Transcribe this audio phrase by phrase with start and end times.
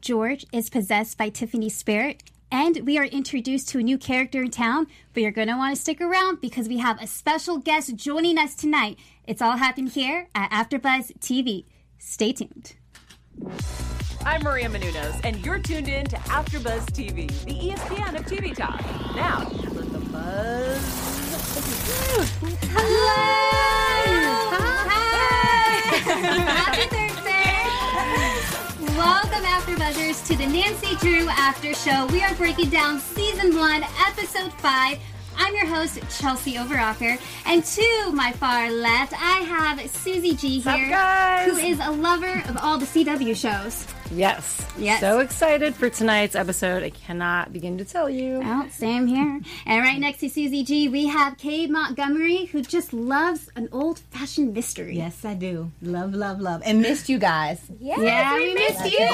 [0.00, 4.50] George is possessed by Tiffany's spirit, and we are introduced to a new character in
[4.50, 4.86] town.
[5.12, 8.38] But you're going to want to stick around because we have a special guest joining
[8.38, 8.98] us tonight.
[9.26, 11.64] It's all happening here at AfterBuzz TV.
[11.98, 12.76] Stay tuned.
[14.24, 18.80] I'm Maria Menounos, and you're tuned in to AfterBuzz TV, the ESPN of TV talk.
[19.14, 21.10] Now, let the buzz.
[26.00, 26.99] Happy Thursday!
[29.00, 32.04] Welcome, After Buzzers, to the Nancy Drew After Show.
[32.08, 34.98] We are breaking down season one, episode five.
[35.38, 41.44] I'm your host, Chelsie Overocker, and to my far left, I have Suzi G here,
[41.44, 43.86] who is a lover of all the CW shows.
[44.12, 44.66] Yes.
[44.78, 45.00] Yes.
[45.00, 46.82] So excited for tonight's episode.
[46.82, 48.40] I cannot begin to tell you.
[48.40, 49.40] Well, same here.
[49.66, 54.52] And right next to Suzi G, we have Kay Montgomery, who just loves an old-fashioned
[54.52, 54.96] mystery.
[54.96, 55.70] Yes, I do.
[55.80, 56.62] Love, love, love.
[56.64, 57.60] And missed you guys.
[57.78, 59.08] Yeah, we, missed you.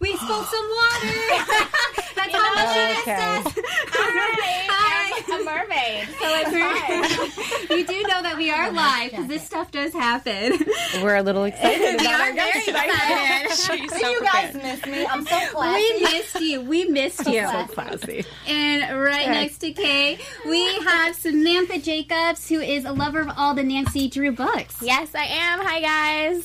[0.00, 1.16] We spilled some water.
[2.16, 3.42] That's how much it Okay.
[3.42, 3.64] says.
[3.94, 4.91] Hi.
[5.40, 7.78] A mermaid, so it's fine.
[7.78, 10.58] You do know that we are oh live because this stuff does happen.
[11.02, 13.48] We're a little excited about our guest tonight.
[13.90, 15.06] Did you guys miss me?
[15.06, 15.82] I'm so classy.
[15.82, 16.60] We missed you.
[16.62, 17.46] We missed you.
[17.46, 18.24] So classy.
[18.46, 23.54] And right next to Kay, we have Samantha Jacobs, who is a lover of all
[23.54, 24.76] the Nancy Drew books.
[24.82, 25.60] yes, I am.
[25.60, 26.44] Hi, guys.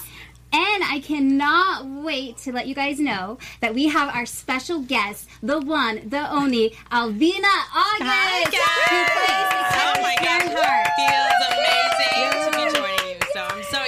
[0.54, 5.28] And I cannot wait to let you guys know that we have our special guest,
[5.44, 10.48] the one, the only, Alvina August, who plays the Oh my gosh.
[10.56, 10.88] Hart.
[10.98, 13.20] Feels amazing to be joining you.
[13.34, 13.80] So I'm so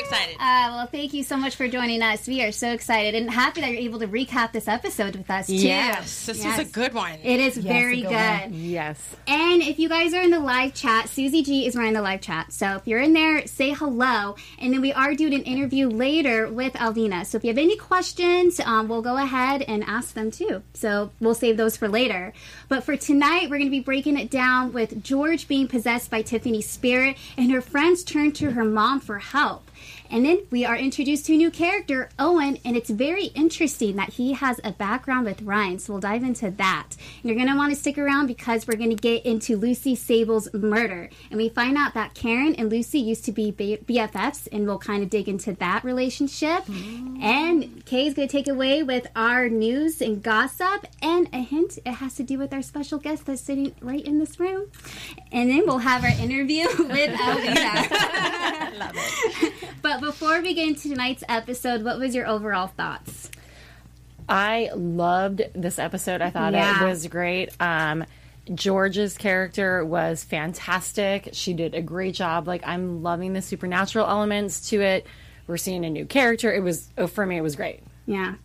[0.69, 0.79] excited.
[0.79, 2.27] Well, thank you so much for joining us.
[2.27, 5.47] We are so excited and happy that you're able to recap this episode with us,
[5.47, 5.55] too.
[5.55, 6.59] Yes, this Yes.
[6.59, 7.17] is a good one.
[7.23, 8.09] It is very good.
[8.09, 8.53] good one.
[8.53, 8.99] Yes.
[9.27, 12.21] And if you guys are in the live chat, Suzi G is running the live
[12.21, 12.53] chat.
[12.53, 14.35] So if you're in there, say hello.
[14.59, 17.25] And then we are doing an interview later with Alvina.
[17.25, 20.61] So if you have any questions, um, we'll go ahead and ask them too.
[20.73, 22.33] So we'll save those for later.
[22.67, 26.21] But for tonight, we're going to be breaking it down with George being possessed by
[26.21, 29.68] Tiffany's spirit and her friends turn to her mom for help.
[30.11, 34.13] And then we are introduced to a new character, Owen, and it's very interesting that
[34.13, 35.79] he has a background with Ryan.
[35.79, 36.87] So we'll dive into that.
[37.21, 39.95] And you're going to want to stick around because we're going to get into Lucy
[39.95, 41.09] Sable's murder.
[41.29, 45.03] And we find out that Karen and Lucy used to be BFFs, and we'll kind
[45.03, 46.65] of dig into that relationship.
[46.65, 47.21] Mm.
[47.21, 51.93] And Kay's going to take away with our news and gossip, and a hint it
[51.93, 54.71] has to do with our special guest that's sitting right in this room.
[55.31, 57.89] And then we'll have our interview with Alvina.
[58.79, 59.53] Love it.
[59.81, 63.29] But before we get into tonight's episode, what was your overall thoughts?
[64.27, 66.21] I loved this episode.
[66.21, 66.83] I thought Yeah.
[66.83, 67.49] it was great.
[67.59, 68.05] Um,
[68.53, 71.29] George's character was fantastic.
[71.33, 72.47] She did a great job.
[72.47, 75.05] Like I'm loving the supernatural elements to it.
[75.47, 76.53] We're seeing a new character.
[76.53, 77.37] It was oh, for me.
[77.37, 77.81] It was great.
[78.05, 78.35] Yeah.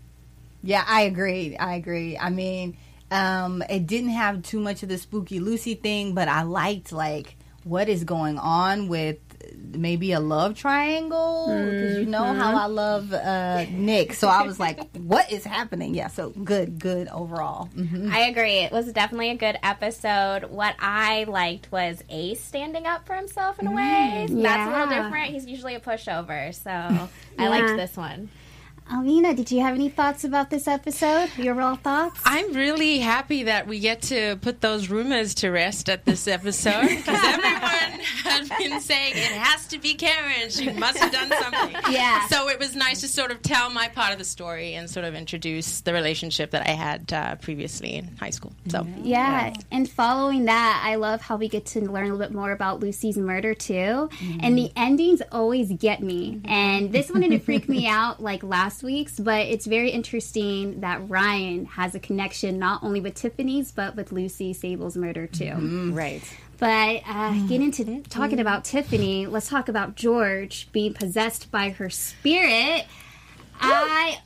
[0.63, 1.57] Yeah, I agree.
[1.57, 2.17] I agree.
[2.17, 2.77] I mean,
[3.11, 7.37] um, it didn't have too much of the spooky Lucy thing, but I liked like
[7.65, 9.19] what is going on with
[9.57, 14.15] maybe a love triangle because you know how I love uh, Nick.
[14.15, 15.95] So I was like, what is happening?
[15.95, 17.69] Yeah, so good, good overall.
[17.77, 18.11] Mhm.
[18.11, 18.59] I agree.
[18.59, 20.45] It was definitely a good episode.
[20.51, 24.27] What I liked was Ace standing up for himself in a way.
[24.31, 25.33] That's a little different.
[25.33, 26.71] He's usually a pushover, so
[27.39, 28.29] I liked this one.
[28.91, 31.31] Alvina, did you have any thoughts about this episode?
[31.39, 32.21] Your overall thoughts?
[32.25, 36.89] I'm really happy that we get to put those rumors to rest at this episode
[36.89, 40.51] because everyone has been saying it has to be Karen.
[40.51, 41.77] She must have done something.
[41.95, 42.27] Yeah.
[42.27, 45.05] So it was nice to sort of tell my part of the story and sort
[45.05, 48.53] of introduce the relationship that I had uh, previously in high school.
[48.69, 52.33] So Yeah, and following that, I love how we get to learn a little bit
[52.35, 54.09] more about Lucy's murder too.
[54.41, 56.41] And the endings always get me.
[56.45, 60.81] And this one didn't freak me out like last last week's, but it's very interesting
[60.81, 65.45] that Ryan has a connection not only with Tiffany's but with Lucy Sable's murder too.
[65.45, 65.95] Mm-hmm.
[65.95, 66.23] Right.
[66.59, 71.89] But uh, getting into talking about Tiffany, let's talk about George being possessed by her
[71.89, 72.87] spirit.
[73.61, 74.19] I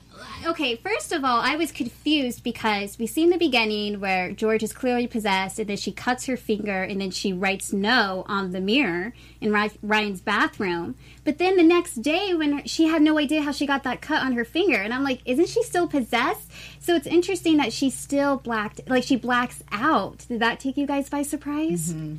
[0.47, 0.76] okay.
[0.76, 4.73] First of all, I was confused because we see in the beginning where George is
[4.73, 8.61] clearly possessed, and then she cuts her finger, and then she writes "no" on the
[8.61, 10.94] mirror in Ryan's bathroom.
[11.25, 14.23] But then the next day, when she had no idea how she got that cut
[14.23, 16.50] on her finger, and I'm like, isn't she still possessed?
[16.81, 20.25] So it's interesting that she still blacked, like she blacks out.
[20.29, 21.93] Did that take you guys by surprise?
[21.93, 22.17] Mm-hmm.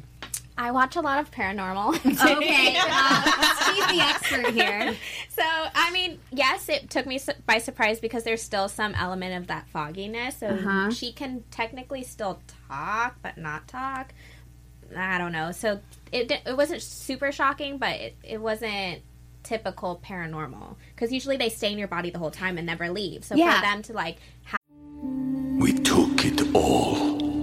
[0.62, 1.96] I watch a lot of paranormal.
[2.38, 4.94] Okay, uh, she's the expert here.
[5.30, 9.38] So, I mean, yes, it took me su- by surprise because there's still some element
[9.42, 10.36] of that fogginess.
[10.40, 10.92] So Uh-huh.
[10.92, 14.14] she can technically still talk, but not talk.
[14.98, 15.54] I don't know.
[15.54, 15.80] So
[16.12, 19.02] it it wasn't super shocking, but it, it wasn't
[19.44, 23.24] typical paranormal because usually they stay in your body the whole time and never leave.
[23.24, 23.62] So Yeah.
[23.62, 24.60] for them to like have
[25.58, 27.19] We took it all.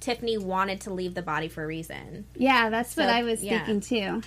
[0.00, 2.26] Tiffany wanted to leave the body for a reason.
[2.36, 3.64] Yeah, that's what I was yeah.
[3.64, 4.22] thinking too.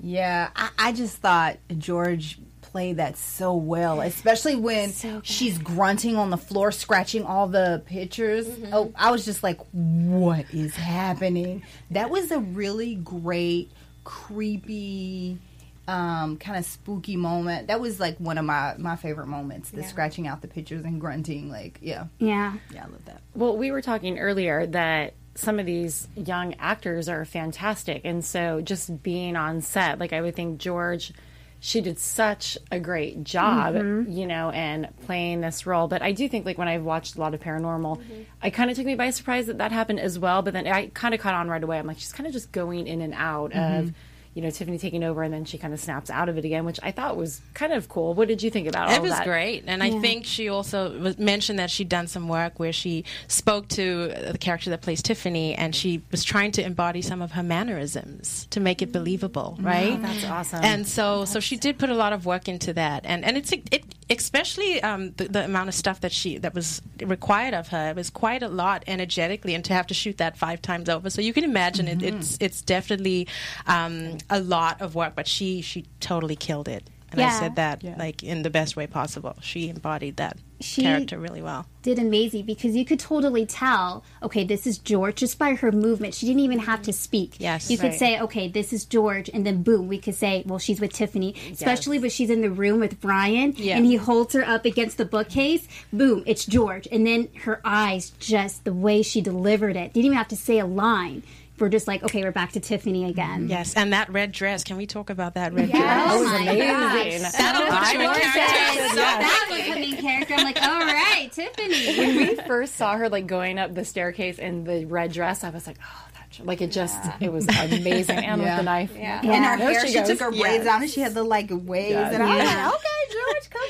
[0.00, 4.92] Yeah, I, I just thought George played that so well, especially when
[5.22, 8.46] she's grunting on the floor, scratching all the pictures.
[8.46, 8.74] Mm-hmm.
[8.74, 11.62] Oh, I was just like, what is happening?
[11.92, 13.70] That was a really great,
[14.02, 15.38] creepy,
[15.86, 17.68] um, kind of spooky moment.
[17.68, 21.00] That was like one of my, my favorite moments, the scratching out the pictures and
[21.00, 21.50] grunting.
[21.50, 22.06] Like, yeah.
[22.18, 22.54] Yeah.
[22.72, 23.20] Yeah, I love that.
[23.34, 28.02] Well, we were talking earlier that some of these young actors are fantastic.
[28.04, 31.12] And so just being on set, like I would think George,
[31.60, 34.12] she did such a great job, mm-hmm.
[34.12, 35.88] you know, and playing this role.
[35.88, 38.22] But I do think, like, when I've watched a lot of paranormal, mm-hmm.
[38.42, 40.42] I kind of took me by surprise that that happened as well.
[40.42, 41.78] But then I kind of caught on right away.
[41.78, 43.88] I'm like, she's kind of just going in and out mm-hmm.
[43.88, 43.94] of.
[44.34, 46.64] You know, Tiffany taking over, and then she kind of snaps out of it again,
[46.64, 48.14] which I thought was kind of cool.
[48.14, 49.24] What did you think about all It was that?
[49.24, 53.04] great, and I think she also was, mentioned that she'd done some work where she
[53.28, 57.32] spoke to the character that plays Tiffany, and she was trying to embody some of
[57.32, 60.00] her mannerisms to make it believable, right?
[60.00, 60.64] That's awesome.
[60.64, 63.52] And so, so she did put a lot of work into that, and and it's
[63.52, 67.90] it especially um, the, the amount of stuff that she that was required of her.
[67.90, 71.10] It was quite a lot energetically, and to have to shoot that five times over,
[71.10, 73.28] so you can imagine it, it's it's definitely
[73.66, 76.88] um, a lot of work, but she she totally killed it.
[77.12, 79.36] And I said that like in the best way possible.
[79.40, 81.64] She embodied that She- character really well.
[81.82, 86.14] Did amazing because you could totally tell, okay, this is George just by her movement.
[86.14, 87.36] She didn't even have to speak.
[87.38, 87.70] Yes.
[87.70, 90.80] You could say, okay, this is George, and then boom, we could say, well, she's
[90.80, 91.36] with Tiffany.
[91.52, 93.76] Especially when she's in the room with Brian Yeah.
[93.76, 95.68] and he holds her up against the bookcase.
[95.92, 96.88] Boom, it's George.
[96.90, 100.58] And then her eyes, just the way she delivered it, didn't even have to say
[100.58, 101.22] a line.
[101.58, 103.48] We're just like, okay, we're back to Tiffany again.
[103.48, 104.64] Yes, and that red dress.
[104.64, 105.78] Can we talk about that red Yes.
[105.78, 106.10] dress?
[106.12, 107.22] Oh was my amazing.
[107.22, 107.32] gosh.
[107.32, 108.80] That'll put you in George character.
[108.80, 110.34] says, that was the main character.
[110.34, 111.96] I'm like, all right, Tiffany.
[111.98, 115.50] when we first saw her like going up the staircase in the red dress, I
[115.50, 118.18] was like, oh, that like it just it was amazing.
[118.18, 119.20] And with the knife, Yeah.
[119.22, 121.94] and her hair, she she, took her braids out and she had the like waves.
[121.96, 122.66] And I was Yeah.
[122.66, 123.68] like, okay, George, come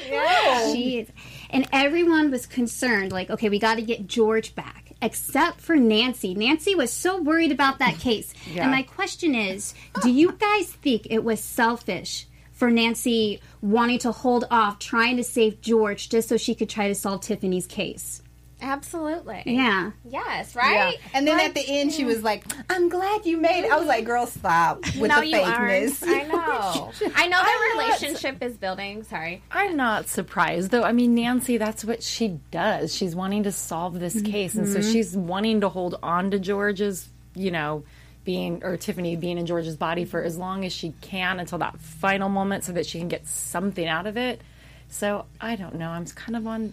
[0.65, 0.73] through.
[0.73, 1.09] She is.
[1.51, 6.35] And everyone was concerned, like, okay, we got to get George back, except for Nancy.
[6.35, 8.33] Nancy was so worried about that case.
[8.63, 12.27] And my question is do you guys think it was selfish?
[12.53, 16.87] For Nancy wanting to hold off trying to save George just so she could try
[16.87, 18.23] to solve Tiffany's case.
[18.65, 19.43] Absolutely.
[19.45, 19.91] Yeah.
[20.09, 20.61] Yes, Yeah.
[20.63, 20.99] right?
[21.13, 23.71] And then at the end, she was like, I'm glad you made it.
[23.71, 26.03] I was like, girl, stop with no, the you fakeness.
[26.03, 26.25] aren't.
[26.25, 26.93] I know.
[27.15, 29.03] I know their relationship is building.
[29.03, 29.43] Sorry.
[29.51, 30.83] I'm not surprised though.
[30.83, 32.95] I mean, Nancy, that's what she does.
[32.95, 34.33] She's wanting to solve this mm-hmm.
[34.33, 37.85] case, and so she's wanting to hold on to George's, you know,
[38.25, 41.79] being or Tiffany being in George's body for as long as she can until that
[41.79, 44.41] final moment, so that she can get something out of it.
[44.89, 45.91] So I don't know.
[45.91, 46.73] I'm kind of on.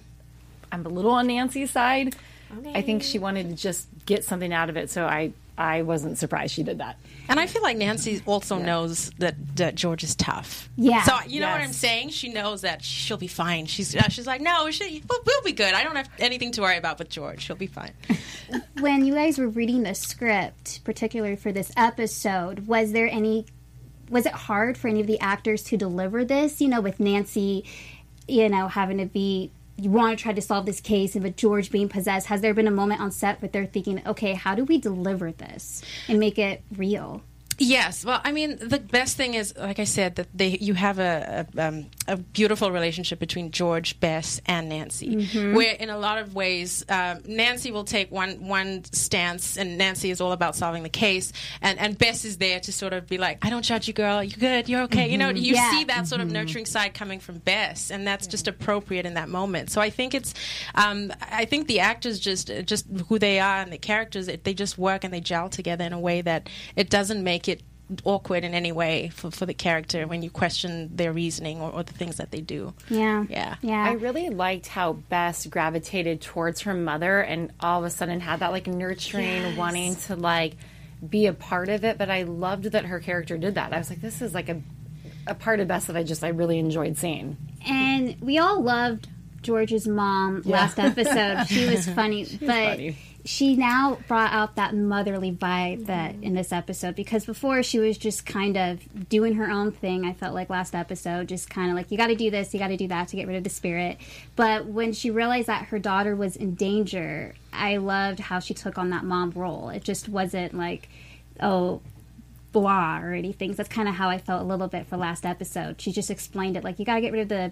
[0.71, 2.15] I'm a little on Nancy's side.
[2.73, 6.17] I think she wanted to just get something out of it, so I I wasn't
[6.17, 6.97] surprised she did that.
[7.29, 10.69] And I feel like Nancy also knows that, that George is tough.
[10.75, 11.03] Yeah.
[11.03, 12.09] So you know what I'm saying?
[12.09, 13.67] She knows that she'll be fine.
[13.67, 15.73] She's uh, she's like, no, we should, we'll, we'll be good.
[15.73, 17.41] I don't have anything to worry about with George.
[17.41, 17.91] She'll be fine.
[18.81, 23.45] When you guys were reading the script, particularly for this episode, was there any
[24.09, 27.63] was it hard for any of the actors to deliver this, you know, with Nancy,
[28.27, 29.51] you know, having to be
[29.81, 32.53] you want to try to solve this case and with George being possessed, has there
[32.53, 36.19] been a moment on set where they're thinking, okay, how do we deliver this and
[36.19, 37.23] make it real?
[37.63, 40.97] Yes, well, I mean, the best thing is, like I said, that they you have
[40.97, 45.15] a a, um, a beautiful relationship between George, Bess, and Nancy.
[45.15, 45.53] Mhm.
[45.53, 50.09] Where in a lot of ways, um, Nancy will take one one stance, and Nancy
[50.09, 53.19] is all about solving the case, and and Bess is there to sort of be
[53.19, 54.23] like, "I don't judge you, girl.
[54.23, 54.67] You're good.
[54.67, 55.41] You're okay." You know, Mhm.
[55.41, 55.69] you Yeah.
[55.71, 56.31] see that sort of Mhm.
[56.31, 59.69] nurturing side coming from Bess, and that's just appropriate in that moment.
[59.69, 60.33] So I think it's,
[60.73, 64.55] um, I think the actors just just who they are and the characters, it, they
[64.55, 67.50] just work and they gel together in a way that it doesn't make it
[68.03, 71.83] awkward in any way for, for the character when you question their reasoning or, or
[71.83, 72.73] the things that they do.
[72.89, 73.25] Yeah.
[73.29, 73.55] Yeah.
[73.61, 73.83] Yeah.
[73.83, 78.39] I really liked how Bess gravitated towards her mother and all of a sudden had
[78.39, 79.57] that like nurturing, Yes.
[79.57, 80.53] wanting to like
[81.07, 81.97] be a part of it.
[81.97, 83.73] But I loved that her character did that.
[83.73, 84.61] I was like, this is like a
[85.27, 87.37] a part of Bess that I just I really enjoyed seeing.
[87.67, 89.07] And we all loved
[89.43, 90.53] George's mom Yeah.
[90.53, 91.45] last episode.
[91.47, 92.97] She was funny, was but funny.
[93.23, 96.23] She now brought out that motherly vibe that mm-hmm.
[96.23, 100.05] in this episode because before she was just kind of doing her own thing.
[100.05, 102.59] I felt like last episode, just kind of like you got to do this, you
[102.59, 103.97] got to do that to get rid of the spirit.
[104.35, 108.77] But when she realized that her daughter was in danger, I loved how she took
[108.77, 109.69] on that mom role.
[109.69, 110.89] It just wasn't like,
[111.39, 111.81] oh,
[112.51, 113.53] blah or anything.
[113.53, 115.79] That's kind of how I felt a little bit for last episode.
[115.81, 117.51] She just explained it like you got to get rid of the,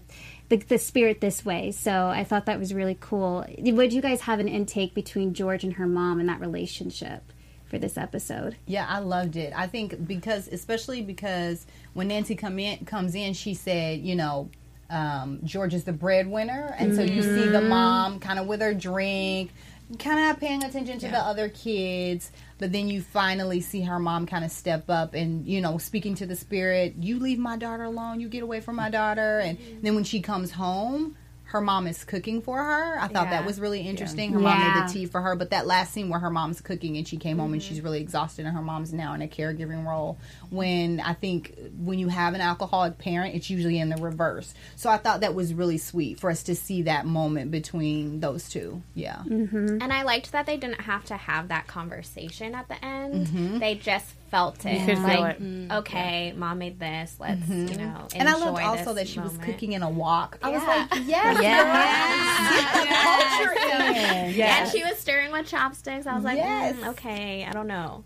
[0.50, 1.72] the the spirit this way.
[1.72, 3.46] So I thought that was really cool.
[3.60, 7.24] Would you guys have an intake between George and her mom and that relationship
[7.68, 8.56] for this episode?
[8.66, 9.54] Yeah, I loved it.
[9.56, 14.50] I think because, especially because when Nancy come in comes in, she said, you know,
[14.90, 17.70] um, George is the breadwinner, and so you see the Mhm.
[17.70, 19.52] mom kind of with her drink,
[20.00, 22.32] kind of not paying attention to the other kids.
[22.60, 26.14] But then you finally see her mom kind of step up and you know speaking
[26.16, 26.96] to the spirit.
[27.00, 28.20] You leave my daughter alone.
[28.20, 29.40] You get away from my daughter.
[29.40, 31.16] And then when she comes home.
[31.50, 33.00] Her mom is cooking for her.
[33.00, 33.40] I thought Yeah.
[33.40, 34.32] that was really interesting.
[34.34, 34.76] Her mom Yeah.
[34.82, 37.18] made the tea for her, but that last scene where her mom's cooking and she
[37.18, 40.20] came home and she's really exhausted and her mom's now in a caregiving role
[40.52, 44.54] when I think when you have an alcoholic parent it's usually in the reverse.
[44.76, 48.48] So I thought that was really sweet for us to see that moment between those
[48.48, 48.84] two.
[48.94, 49.22] Yeah.
[49.26, 53.26] And I liked that they didn't have to have that conversation at the end.
[53.28, 53.60] Mhm.
[53.60, 54.80] They just felt it.
[54.80, 55.44] You could feel like, it.
[55.44, 55.78] Mm.
[55.80, 57.16] okay, mom made this.
[57.20, 60.38] Let's, you know, And I loved enjoy also that she was cooking in a wok.
[60.42, 62.74] I was like, yes, Yes.
[62.74, 63.54] girl.
[63.54, 64.42] Get the culture.
[64.42, 66.06] And she was stirring with chopsticks.
[66.08, 66.76] I was like, Yes.
[66.76, 68.04] mm, okay, I don't know.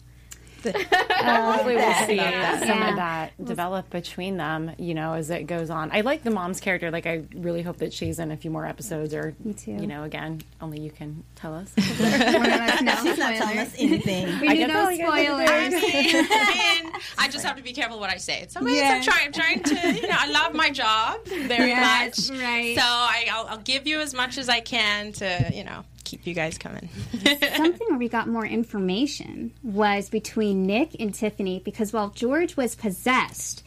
[1.24, 2.60] Uh, hopefully, we'll see Yeah.
[2.60, 2.90] some Yeah.
[2.90, 5.90] of that develop between them, you know, as it goes on.
[5.94, 6.92] I like the mom's character.
[6.92, 9.72] Like, I really hope that she's in a few more episodes, or Me too.
[9.72, 11.72] you know, again, only you can tell us.
[11.78, 14.40] She's not telling us anything.
[14.42, 15.50] We I need guess no spoilers.
[15.50, 18.46] I mean, I mean, I just have to be careful what I say.
[18.50, 18.96] So I mean, Yeah.
[18.96, 22.40] I'm trying, I'm trying to, you know, I love my job very Yes, much.
[22.42, 22.76] right.
[22.76, 26.28] So I, I'll, I'll give you as much as I can to, you know, keep
[26.28, 26.90] you guys coming.
[27.56, 32.76] Something where we got more information was between Nick and Tiffany because while George was
[32.76, 33.64] possessed,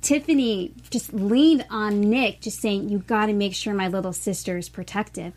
[0.00, 4.56] Tiffany just leaned on Nick, just saying, You got to make sure my little sister
[4.56, 5.32] is protective.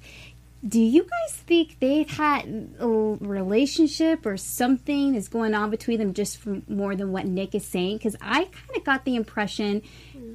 [0.67, 6.13] Do you guys think they've had a relationship or something is going on between them
[6.13, 7.97] just from more than what Nick is saying?
[7.97, 9.83] Because I kind of got the impression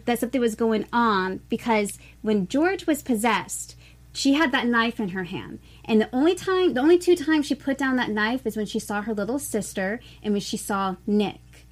[0.05, 3.77] that something was going on because when George was possessed,
[4.21, 5.61] she had that knife in her hand.
[5.83, 8.67] And the only time, the only two times she put down that knife is when
[8.67, 11.67] she saw her little sister and when she saw Nick.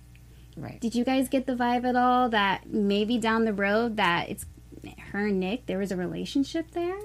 [0.56, 0.80] Right.
[0.80, 4.46] Did you guys get the vibe at all that maybe down the road that it's
[5.12, 6.96] her and Nick, there was a relationship there?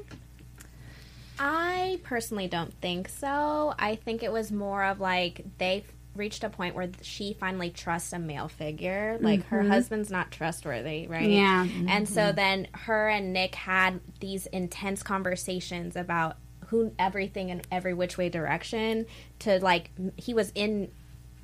[1.38, 3.75] I personally don't think so.
[3.77, 5.83] I think it was more of like they
[6.15, 9.17] reached a point where she finally trusts a male figure.
[9.20, 9.67] Like her Mhm.
[9.70, 11.29] husband's not trustworthy, right?
[11.29, 11.67] Yeah.
[11.88, 12.36] And so Mhm.
[12.36, 18.29] then her and Nick had these intense conversations about who everything in every which way
[18.29, 19.05] direction
[19.39, 20.89] to like he was in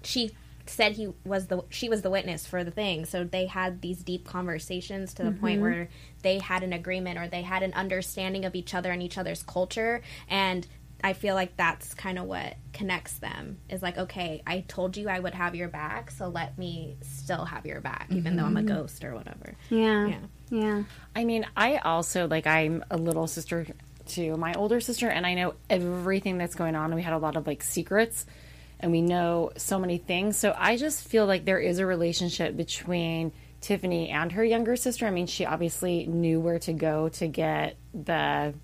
[0.04, 0.32] she
[0.66, 4.04] said he was the she was the witness for the thing so they had these
[4.04, 5.64] deep conversations to the point Mhm.
[5.64, 5.90] where
[6.22, 9.44] they had an agreement or they had an understanding of each other and each other's
[9.44, 10.68] culture and
[11.04, 15.08] i feel like that's kind of what connects them is like okay i told you
[15.10, 18.58] i would have your back so let me still have your back even though i'm
[18.58, 18.68] a Mhm.
[18.68, 20.08] ghost or whatever Yeah.
[20.08, 20.20] yeah
[20.52, 20.84] Yeah.
[21.16, 23.68] I mean, I also like I'm a little sister
[24.08, 26.96] to my older sister, and I know everything that's going on.
[26.96, 28.26] We had a lot of like secrets,
[28.80, 30.38] and we know so many things.
[30.38, 35.06] So I just feel like there is a relationship between Tiffany and her younger sister.
[35.06, 38.56] I mean, she obviously knew where to go to get the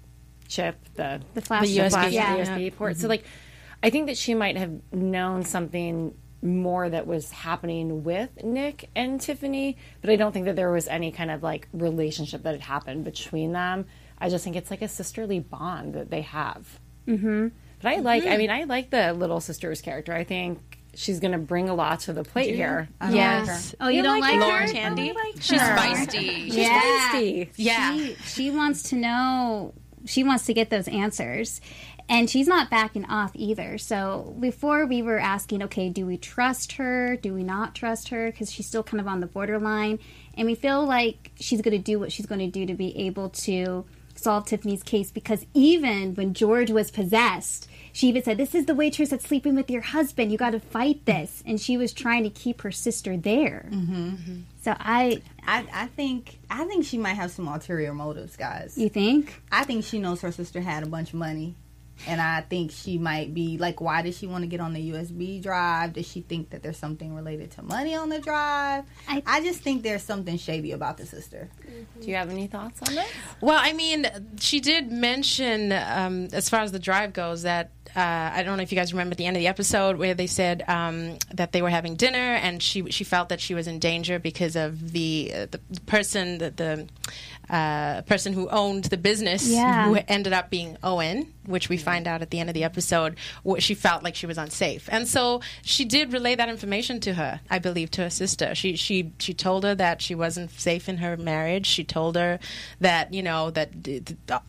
[0.47, 1.91] chip, the The flash the chip.
[1.91, 2.35] USB, Yeah.
[2.37, 2.97] USB port.
[2.97, 3.09] So Mhm.
[3.09, 3.25] like,
[3.83, 9.19] I think that she might have known something more that was happening with Nick and
[9.19, 12.61] Tiffany, but I don't think that there was any kind of like relationship that had
[12.61, 13.85] happened between them.
[14.19, 16.79] I just think it's like a sisterly bond that they have.
[17.07, 17.47] Mm-hmm.
[17.81, 18.37] But I like, I Mhm.
[18.37, 20.13] mean, I like the little sister's character.
[20.13, 22.55] I think she's going to bring a lot to the plate you?
[22.55, 22.87] here.
[23.01, 23.47] I don't Yes.
[23.47, 23.75] like her.
[23.81, 24.67] Oh, you don't like Laura her?
[24.67, 25.11] Tandy?
[25.11, 26.43] Oh, I like She's feisty.
[26.45, 27.11] She's yeah.
[27.11, 27.49] feisty.
[27.57, 27.93] Yeah.
[27.97, 29.73] She, she wants to know,
[30.05, 31.61] she wants to get those answers.
[32.07, 33.77] And she's not backing off either.
[33.79, 37.15] So before we were asking, okay, do we trust her?
[37.15, 38.31] Do we not trust her?
[38.31, 39.99] Because she's still kind of on the borderline.
[40.35, 42.95] And we feel like she's going to do what she's going to do to be
[43.07, 45.09] able to solve Tiffany's case.
[45.09, 49.55] Because even when George was possessed, she even said, This is the waitress that's sleeping
[49.55, 50.31] with your husband.
[50.31, 51.41] You got to fight this.
[51.45, 53.67] And she was trying to keep her sister there.
[53.71, 54.41] Mm-hmm.
[54.65, 58.75] So I, I, I think, I think she might have some ulterior motives, guys.
[58.75, 59.43] You think?
[59.51, 61.53] I think she knows her sister had a bunch of money,
[62.07, 64.91] and I think she might be like, why does she want to get on the
[64.91, 65.93] USB drive?
[65.93, 68.85] Does she think that there's something related to money on the drive?
[69.07, 71.49] I, just think there's something shady about the sister.
[72.01, 73.11] Do you have any thoughts on this?
[73.41, 74.07] Well, I mean,
[74.39, 78.63] she did mention, um, as far as the drive goes, that uh, I don't know
[78.63, 81.53] if you guys remember at the end of the episode where they said um, that
[81.53, 84.91] they were having dinner and she she felt that she was in danger because of
[84.91, 86.87] the uh, the, the person the, the
[87.49, 89.87] uh, person who owned the business Yeah.
[89.87, 93.17] who ended up being Owen, which we find out at the end of the episode.
[93.59, 97.39] She felt like she was unsafe, and so she did relay that information to her.
[97.49, 98.55] I believe to her sister.
[98.55, 101.65] She she she told her that she wasn't safe in her marriage.
[101.67, 102.39] She told her
[102.79, 103.69] that you know that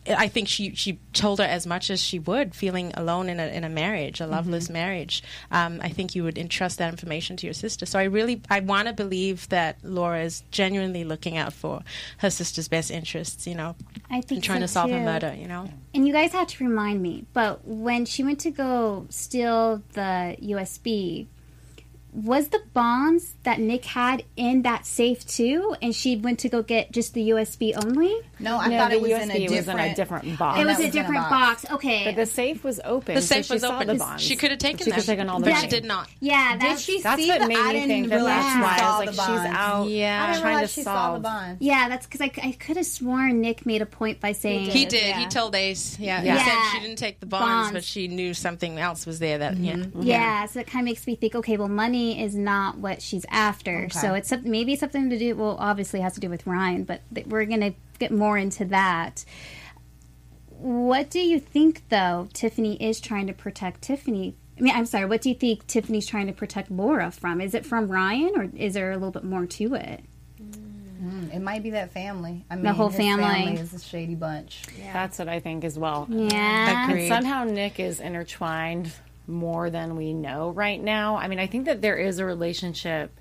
[0.07, 3.47] I think she she told her as much as she would, feeling alone in a
[3.47, 5.23] in a marriage, a loveless marriage.
[5.51, 7.85] Um, I think you would entrust that information to your sister.
[7.85, 11.81] So I really I want to believe that Laura is genuinely looking out for
[12.17, 13.47] her sister's best interests.
[13.47, 13.75] You know,
[14.09, 14.99] I think trying so to solve too.
[14.99, 15.33] murder.
[15.33, 15.69] You know.
[15.93, 20.37] And you guys have to remind me, but when she went to go steal the
[20.41, 21.27] USB,
[22.25, 25.75] was the bonds that Nick had in that safe too?
[25.81, 28.13] And she went to go get just the USB only?
[28.39, 30.39] No, I No, thought it the was in a USB was in a different- different
[30.39, 30.59] box.
[30.59, 31.61] It was That a was a different box.
[31.63, 31.73] box.
[31.73, 32.03] Okay.
[32.05, 33.15] But the safe was open.
[33.15, 33.87] The so safe she was saw open.
[33.87, 34.23] The bonds.
[34.23, 36.07] She could have taken She could have taken all the but she did not.
[36.19, 38.53] Yeah, Did that's, she That's see what the, made I me think that realize that's
[38.55, 40.23] she why I saw was like, she's out Yeah.
[40.23, 41.15] I didn't trying realize to she saw solve.
[41.15, 41.61] the bonds.
[41.61, 44.85] Yeah, that's because I, I could have sworn Nick made a point by saying He
[44.85, 45.15] did.
[45.15, 45.97] He told Ace.
[45.99, 46.23] Yeah.
[46.23, 46.37] Yeah.
[46.37, 47.71] He said she didn't take the bonds, Bonds.
[47.73, 49.37] but she knew something else was there.
[49.37, 49.73] That yeah.
[49.73, 50.01] Mm-hmm.
[50.03, 53.25] Yeah, so it kind of makes me think, okay, well, money is not what she's
[53.29, 53.85] after.
[53.85, 53.89] Okay.
[53.99, 55.35] So it's maybe something to do.
[55.35, 58.65] Well, obviously, it has to do with Ryan, but th- we're gonna get more into
[58.65, 59.25] that.
[60.49, 62.29] What do you think, though?
[62.33, 64.35] Tiffany is trying to protect Tiffany.
[64.57, 65.05] I mean, I'm sorry.
[65.05, 67.41] What do you think Tiffany's trying to protect Laura from?
[67.41, 70.03] Is it from Ryan, or is there a little bit more to it?
[70.41, 72.43] Mm, it might be that family.
[72.49, 73.53] I mean, The whole his family.
[73.53, 74.63] is a shady bunch.
[74.91, 76.07] That's what I think as well.
[76.09, 76.89] Yeah.
[76.89, 78.91] And somehow Nick is intertwined
[79.27, 81.17] more than we know right now.
[81.17, 83.11] I mean, I think that there is a relationship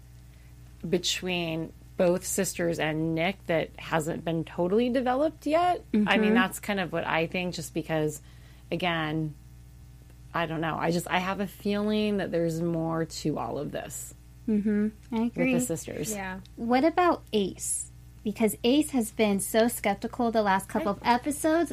[0.88, 5.82] between both sisters and Nick that hasn't been totally developed yet.
[5.94, 6.34] I mean, Mhm.
[6.34, 8.20] that's kind of what I think just because
[8.70, 9.34] again,
[10.34, 10.76] I don't know.
[10.78, 14.14] I just I have a feeling that there's more to all of this
[14.48, 14.88] Mm-hmm.
[15.12, 15.54] I agree.
[15.54, 16.12] with the sisters.
[16.12, 16.40] Yeah.
[16.56, 17.85] What about Ace?
[18.26, 21.72] Because Ace has been so skeptical the last couple of episodes.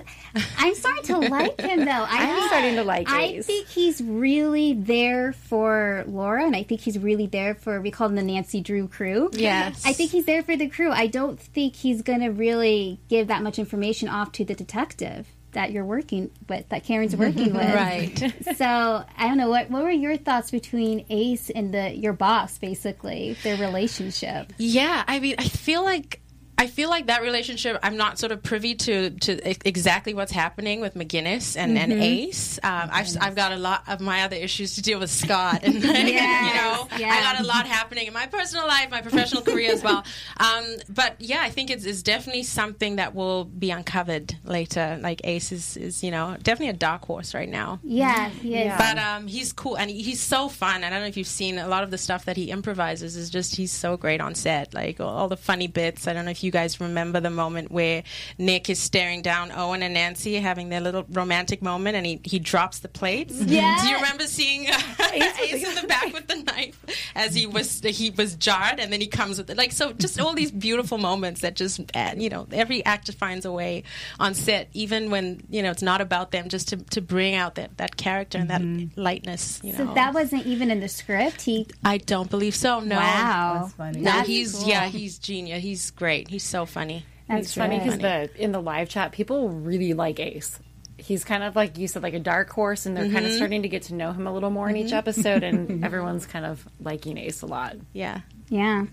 [0.59, 1.91] I'm starting to like him, though.
[1.91, 3.15] I I'm starting to like him.
[3.15, 3.47] I Ace.
[3.47, 8.07] think he's really there for Laura, and I think he's really there for we call
[8.07, 9.31] him the Nancy Drew crew.
[9.33, 9.81] Yes.
[9.83, 10.91] I think he's there for the crew.
[10.91, 15.25] I don't think he's going to really give that much information off to the detective
[15.53, 17.73] that you're working with, that Karen's working with.
[17.73, 18.33] Right.
[18.57, 22.59] So I don't know what what were your thoughts between Ace and the your boss,
[22.59, 24.53] basically their relationship.
[24.57, 26.19] Yeah, I mean, I feel like
[26.57, 27.77] I feel like that relationship.
[27.83, 31.91] I'm not sort of privy to to e- exactly what's happening with McGinnis and, and
[31.91, 32.01] Mhm.
[32.01, 32.59] Ace.
[32.63, 35.73] Um, I've I've got a lot of my other issues to deal with Scott, and
[35.75, 37.21] you know, Yes, I yeah.
[37.33, 40.03] got a lot happening in my personal life, my professional career as well.
[40.37, 44.97] Um, but yeah, I think it's, it's definitely something that will be uncovered later.
[45.01, 47.79] Like Ace is, is you know definitely a dark horse right now.
[47.83, 48.73] Yeah, he is.
[48.77, 50.83] But um, he's cool and he's so fun.
[50.83, 53.29] I don't know if you've seen a lot of the stuff that he improvises is
[53.29, 54.73] just he's so great on set.
[54.73, 56.07] Like all, all the funny bits.
[56.07, 58.03] I don't know if you guys remember the moment where
[58.37, 62.39] Nick is staring down Owen and Nancy having their little romantic moment and he, he
[62.39, 63.33] drops the plates.
[63.33, 63.49] Mm-hmm.
[63.49, 63.77] Yeah.
[63.81, 64.79] Do you remember seeing uh,
[65.13, 66.79] Ace in the back with the knife
[67.15, 70.19] as he was he was jarred and then he comes with it like so just
[70.19, 73.83] all these beautiful moments that just uh, you know every actor finds a way
[74.19, 77.55] on set even when you know it's not about them just to, to bring out
[77.55, 78.99] that, that character and that mm-hmm.
[78.99, 81.41] lightness you know So that wasn't even in the script.
[81.41, 82.79] He I don't believe so.
[82.79, 82.95] No.
[82.95, 83.59] Wow.
[83.61, 84.01] That's funny.
[84.01, 84.67] No, That's he's cool.
[84.67, 85.61] yeah, he's genius.
[85.61, 86.27] He's great.
[86.33, 87.05] He's so funny.
[87.27, 88.33] That's it's funny because right.
[88.33, 90.59] the in the live chat people really like Ace.
[90.97, 93.35] He's kind of like you said, like a dark horse, and they're kind of Mhm.
[93.35, 96.43] starting to get to know him a little more in each episode, and everyone's kind
[96.45, 97.75] of liking Ace a lot.
[97.93, 98.21] Yeah.
[98.49, 98.85] Yeah.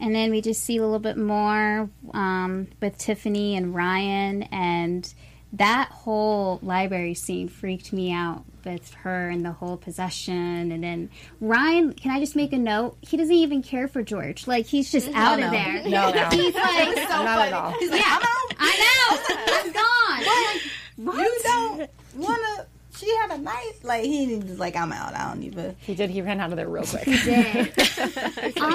[0.00, 5.12] and then we just see a little bit more um, with Tiffany and Ryan, and
[5.54, 10.70] that whole library scene freaked me out with her and the whole possession.
[10.72, 12.98] And then Ryan, can I just make a note?
[13.00, 14.46] He doesn't even care for George.
[14.46, 15.46] Like he's just out no.
[15.46, 15.82] of there.
[15.84, 16.28] No, no.
[16.30, 17.70] he's like, so Not at all.
[17.78, 18.54] He's like, yeah, I'm out.
[18.58, 21.18] I know, I'm gone.
[21.18, 22.66] You don't wanna.
[22.98, 23.84] She had a knife.
[23.84, 25.14] Like he was like, I'm out.
[25.14, 25.76] I don't even.
[25.80, 26.10] He did.
[26.10, 27.04] He ran out of there real quick.
[27.04, 27.68] Dang.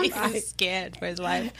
[0.32, 1.52] He's scared for his life.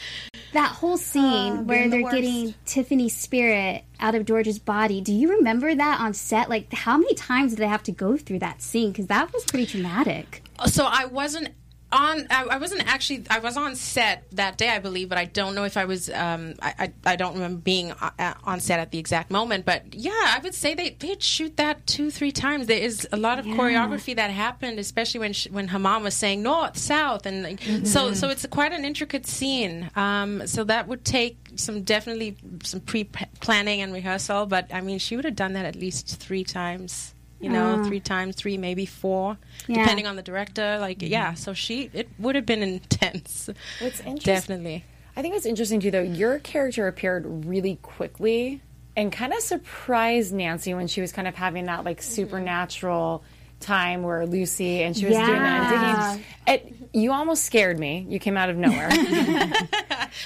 [0.54, 2.16] that whole scene Uh, where they're worst.
[2.16, 5.02] getting Tiffany's spirit out of George's body.
[5.02, 6.50] Do you remember that on set?
[6.50, 8.92] Like, how many times did they have to go through that scene?
[8.92, 10.44] Because that was pretty dramatic.
[10.68, 11.50] So I wasn't
[11.94, 12.28] on.
[12.30, 13.24] I, I wasn't actually.
[13.30, 16.10] I was on set that day, I believe, but I don't know if I was.
[16.10, 16.74] Um, I,
[17.06, 19.66] I I don't remember being uh, on set at the exact moment.
[19.66, 22.68] But yeah, I would say they they'd shoot that two three times.
[22.68, 26.16] There is a lot of choreography that happened, especially when she, when her mom was
[26.16, 29.90] saying north south, and like, so so it's quite an intricate scene.
[29.96, 33.06] Um, so that would take some definitely some pre
[33.40, 34.46] planning and rehearsal.
[34.46, 37.13] But I mean, she would have done that at least three times.
[37.44, 37.84] You know, Ah.
[37.84, 39.82] three times, three maybe four, Yeah.
[39.84, 40.78] depending on the director.
[40.80, 43.50] Like, yeah, so she it would have been intense.
[43.80, 44.24] What's interesting?
[44.24, 44.86] Definitely.
[45.16, 48.62] I think what's interesting too, though, your character appeared really quickly
[48.96, 53.24] and kind of surprised Nancy when she was kind of having that like supernatural
[53.60, 56.74] time where Lucy and she was doing that and digging.
[56.78, 58.06] It, you almost scared me.
[58.08, 58.90] You came out of nowhere.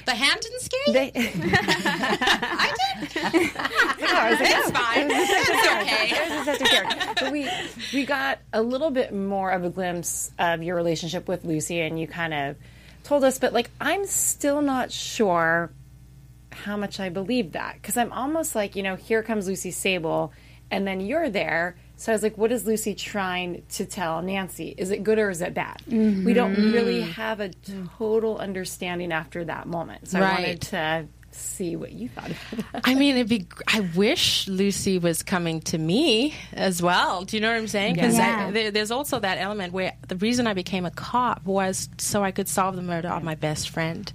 [0.06, 0.94] The hand didn't scare you.
[0.94, 3.10] They, I did.
[3.14, 5.08] it's oh, fine.
[5.10, 6.10] It's okay.
[6.12, 7.14] It was such a character.
[7.20, 7.50] But we
[7.94, 12.00] we got a little bit more of a glimpse of your relationship with Lucy, and
[12.00, 12.58] you kind of
[13.04, 13.40] told us.
[13.40, 15.72] But like, I'm still not sure
[16.52, 20.34] how much I believe that because I'm almost like, you know, here comes Lucy Sable,
[20.70, 21.78] and then you're there.
[21.98, 24.74] So I was like, what is Lucy trying to tell Nancy?
[24.78, 25.82] Is it good or is it bad?
[25.88, 27.50] We don't really have a
[27.98, 30.10] total understanding after that moment.
[30.10, 32.38] So I wanted to see what you thought of
[32.72, 32.82] that.
[32.84, 33.48] I mean, it'd be.
[33.68, 37.26] I wish Lucy was coming to me as well.
[37.26, 37.96] Do you know what I'm saying?
[37.96, 38.52] Because Yeah.
[38.52, 42.32] there, there's also that element where the reason I became a cop was so I
[42.32, 44.12] could solve the murder of my best friend.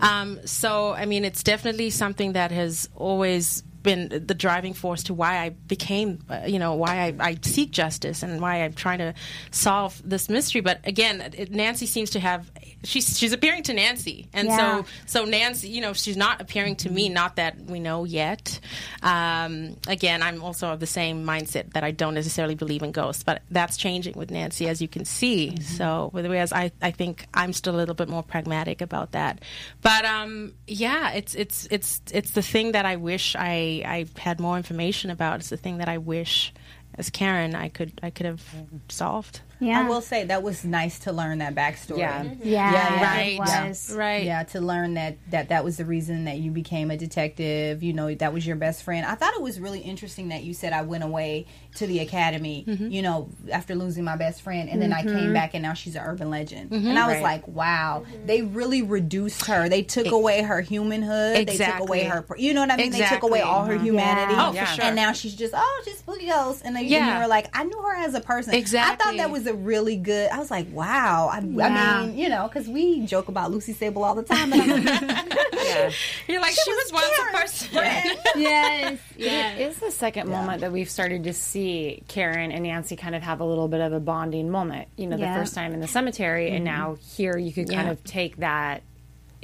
[0.00, 5.14] Um, so, I mean, it's definitely something that has always been the driving force to
[5.14, 8.98] why I became, uh, you know, why I, I seek justice and why I'm trying
[8.98, 9.14] to
[9.52, 10.60] solve this mystery.
[10.60, 12.50] But again, it, Nancy seems to have.
[12.84, 14.56] She's she's appearing to Nancy, and Yeah.
[14.82, 17.08] so so Nancy, you know, she's not appearing to me.
[17.08, 18.60] Not that we know yet.
[19.02, 23.22] Um, again, I'm also of the same mindset that I don't necessarily believe in ghosts,
[23.22, 25.60] but that's changing with Nancy, as you can see.
[25.60, 29.40] So, whereas I, I think I'm still a little bit more pragmatic about that.
[29.82, 34.40] But um, yeah, it's it's it's it's the thing that I wish I I had
[34.40, 35.40] more information about.
[35.40, 36.52] It's the thing that I wish,
[36.96, 38.42] as Karen, I could I could have
[38.88, 39.40] solved.
[39.60, 39.80] Yeah.
[39.80, 41.98] I will say that was nice to learn that backstory.
[41.98, 42.22] Yeah.
[42.22, 43.02] yeah, Yeah, yeah.
[43.16, 43.38] Right.
[43.68, 43.94] was.
[43.94, 44.24] Right.
[44.24, 47.82] Yeah, to learn that, that that was the reason that you became a detective.
[47.82, 49.06] You know, that was your best friend.
[49.06, 52.64] I thought it was really interesting that you said I went away to the academy.
[52.66, 52.88] Mm-hmm.
[52.88, 55.96] You know, after losing my best friend, and then I came back, and now she's
[55.96, 56.70] an urban legend.
[56.70, 56.88] Mm-hmm.
[56.88, 57.22] And I was Right.
[57.22, 59.68] like, wow, they really reduced her.
[59.68, 61.46] They took away her humanhood.
[61.46, 62.24] They took away her.
[62.36, 62.90] You know what I mean?
[62.90, 64.34] They took away all her humanity.
[64.34, 64.48] Yeah.
[64.48, 64.84] Oh, for sure.
[64.84, 66.62] And now she's just oh, just spooky ghost.
[66.64, 67.14] And then Yeah.
[67.16, 68.54] you were like, I knew her as a person.
[68.54, 68.94] Exactly.
[68.94, 70.30] I thought that was a really good.
[70.30, 71.28] I was like, wow.
[71.32, 71.66] I, Yeah.
[71.66, 74.52] I mean, you know, because we joke about Lucy Sable all the time.
[74.52, 75.02] And I'm like,
[75.52, 75.90] yeah.
[76.28, 77.68] You're like she, was, once a person.
[78.36, 79.58] yes, It yes.
[79.74, 83.40] is the second moment that we've started to see Karen and Nancy kind of have
[83.40, 84.88] a little bit of a bonding moment.
[84.96, 85.34] You know, Yeah.
[85.34, 86.76] the first time in the cemetery, and mm-hmm.
[86.76, 88.82] now here you could kind of take that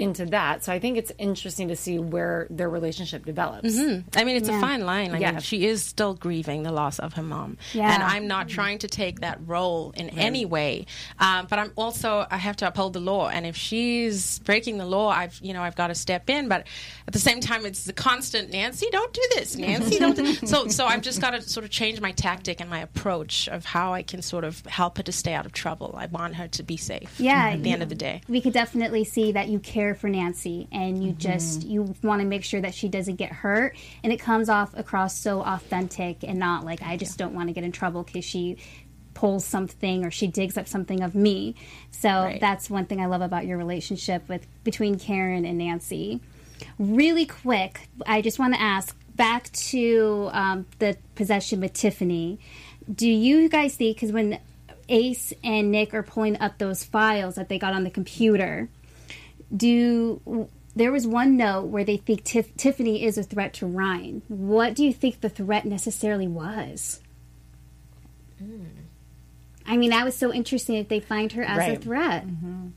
[0.00, 0.64] into that.
[0.64, 3.78] So I think it's interesting to see where their relationship develops.
[3.78, 4.58] I mean, it's Yeah.
[4.58, 5.14] a fine line.
[5.14, 5.32] I Yeah.
[5.32, 7.92] mean, she is still grieving the loss of her mom, Yeah.
[7.94, 10.86] and I'm not trying to take that role in any way.
[11.18, 14.86] Um, but I'm also I have to uphold the law, and if she's breaking the
[14.86, 16.48] law, I've you know I've got to step in.
[16.48, 16.66] But
[17.06, 20.16] at the same time, it's the constant Nancy, don't do this, Nancy, don't.
[20.16, 20.34] Do.
[20.46, 23.64] So so I've just got to sort of change my tactic and my approach of
[23.64, 25.94] how I can sort of help her to stay out of trouble.
[25.96, 27.20] I want her to be safe.
[27.20, 28.22] Yeah, at the end of the day.
[28.28, 31.18] we could definitely see that you care for Nancy and you Mm-hmm.
[31.18, 34.76] just you want to make sure that she doesn't get hurt and it comes off
[34.76, 38.24] across so authentic and not like I just don't want to get in trouble because
[38.24, 38.58] she
[39.14, 41.54] pulls something or she digs up something of me.
[41.90, 42.40] So Right.
[42.40, 46.20] that's one thing I love about your relationship with between Karen and Nancy.
[46.78, 52.38] Really quick, I just want to ask back to um, the possession with Tiffany.
[52.92, 54.38] Do you guys think because when
[54.88, 58.68] Ace and Nick are pulling up those files that they got on the computer,
[59.54, 64.22] do there was one note where they think Tif- Tiffany is a threat to Ryan.
[64.28, 67.00] What do you think the threat necessarily was?
[68.38, 68.64] Hmm.
[69.66, 71.82] I mean, that was so interesting that they find her as a Right.
[71.82, 72.26] threat.
[72.26, 72.68] Mm-hmm.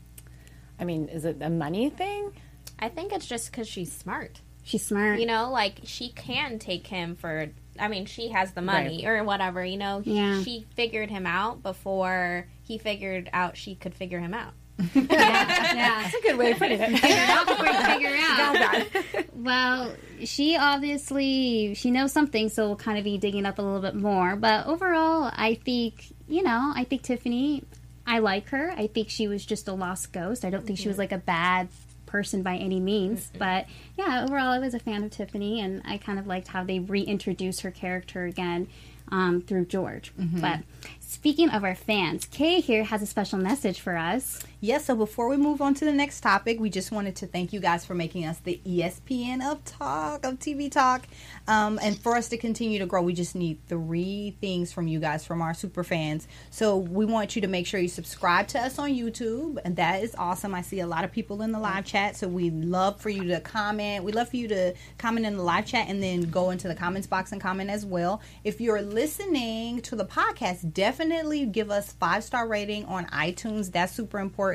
[0.78, 2.32] I mean, is it a money thing?
[2.78, 4.40] I think it's just because she's smart.
[4.64, 5.20] She's smart.
[5.20, 7.50] You know, like she can take him for.
[7.78, 9.64] I mean, she has the money or whatever.
[9.64, 10.42] You know, Yeah.
[10.42, 14.52] she figured him out before he figured out she could figure him out.
[14.78, 14.90] Yeah.
[16.02, 16.90] That's a good way of putting it.
[16.98, 19.34] Figure it out before you figure it Got out.
[19.34, 23.80] well, she obviously she knows something, so we'll kind of be digging up a little
[23.80, 24.36] bit more.
[24.36, 27.64] But overall, I think you know, I think Tiffany.
[28.06, 28.70] I like her.
[28.76, 30.44] I think she was just a lost ghost.
[30.44, 31.68] I don't think she was like a bad
[32.04, 33.32] person by any means.
[33.38, 33.64] But
[33.96, 36.80] yeah, overall, I was a fan of Tiffany, and I kind of liked how they
[36.80, 38.68] reintroduced her character again
[39.10, 40.12] um, through George.
[40.20, 40.38] Mhm.
[40.42, 40.60] But
[41.00, 44.42] speaking of our fans, Kay here has a special message for us.
[44.64, 47.52] Yes, so before we move on to the next topic, we just wanted to thank
[47.52, 51.06] you guys for making us the ESPN of talk, of TV talk.
[51.46, 55.00] Um, and for us to continue to grow, we just need three things from you
[55.00, 56.26] guys, from our super fans.
[56.48, 60.02] So we want you to make sure you subscribe to us on YouTube, and that
[60.02, 60.54] is awesome.
[60.54, 63.24] I see a lot of people in the live chat, so we love for you
[63.24, 64.02] to comment.
[64.02, 66.74] We love for you to comment in the live chat and then go into the
[66.74, 68.22] comments box and comment as well.
[68.44, 73.70] If you're listening to the podcast, definitely give us five star rating on iTunes.
[73.70, 74.53] That's super important.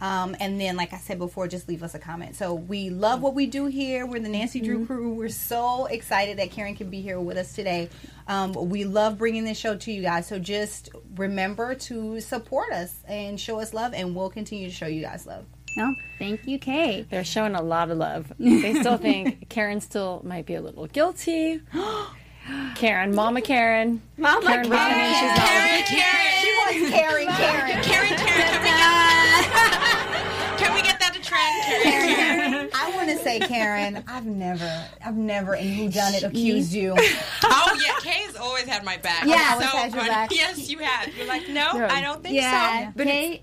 [0.00, 2.34] Um, and then, like I said before, just leave us a comment.
[2.36, 4.06] So we love what we do here.
[4.06, 5.14] We're the Nancy Drew crew.
[5.14, 7.88] We're so excited that Karen can be here with us today.
[8.28, 10.26] Um, we love bringing this show to you guys.
[10.26, 14.86] So just remember to support us and show us love, and we'll continue to show
[14.86, 15.44] you guys love.
[15.76, 17.04] No, thank you, Kay.
[17.10, 18.32] They're showing a lot of love.
[18.38, 21.60] They still think Karen still might be a little guilty.
[22.74, 24.02] Karen, Mama Karen.
[24.18, 24.70] Mama Karen.
[24.70, 25.14] Karen.
[25.14, 27.36] She's not- She wants Karen, Karen.
[27.36, 28.13] Karen, Karen, can we
[31.64, 32.70] Karen, Karen.
[32.74, 36.96] I want to say, Karen, I've never, I've never in who done it accused you.
[37.46, 39.24] Oh yeah, Kay's always had my back.
[39.26, 40.10] Yeah, always so had your funny.
[40.10, 40.30] back.
[40.32, 41.14] Yes, you have.
[41.16, 41.86] You're like, no, No.
[41.86, 42.92] I don't think Yeah, so.
[42.96, 43.42] But Kay.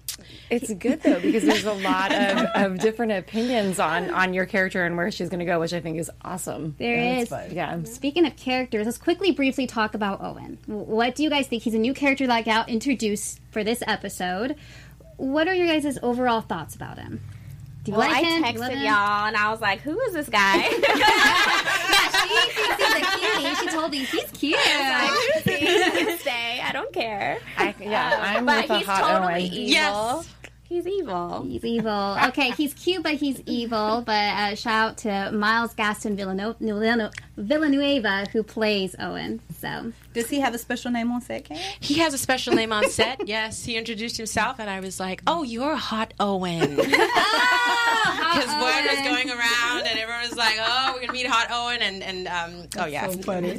[0.49, 4.85] It's good though because there's a lot of, of different opinions on on your character
[4.85, 6.75] and where she's going to go, which I think is awesome.
[6.77, 7.29] There That's is.
[7.29, 7.51] fun.
[7.51, 7.83] Yeah.
[7.83, 10.57] Speaking of characters, let's quickly, briefly talk about Owen.
[10.67, 11.63] What do you guys think?
[11.63, 14.55] He's a new character that got introduced for this episode.
[15.17, 17.21] What are your guys' overall thoughts about him?
[17.83, 18.41] Do you Well, like I him?
[18.43, 18.83] Do you texted him?
[18.83, 23.55] y'all and I was like, "Who is this guy?" Yeah, she thinks he's a cutie.
[23.55, 24.57] She told me he's cute.
[24.57, 25.65] like, "He
[26.05, 26.61] can stay.
[26.63, 29.53] I don't care." I, yeah, I'm but with a he's hot totally Owen.
[29.53, 29.69] evil.
[29.69, 30.29] Yes.
[30.69, 31.43] He's evil.
[31.43, 32.17] He's evil.
[32.27, 34.03] Okay, he's cute, but he's evil.
[34.05, 39.41] But uh, shout out to Miles Gaston Villano- Villano- Villanueva, who plays Owen.
[39.59, 41.61] So Does he have a special name on set, Karen?
[41.79, 43.19] He has a special name on set.
[43.31, 46.79] Yes, he introduced himself, and I was like, "Oh, you're hot Owen."
[48.31, 51.81] Because word was going around, and everyone was like, "Oh, we're gonna meet hot Owen,"
[51.81, 53.07] and and um, oh yeah,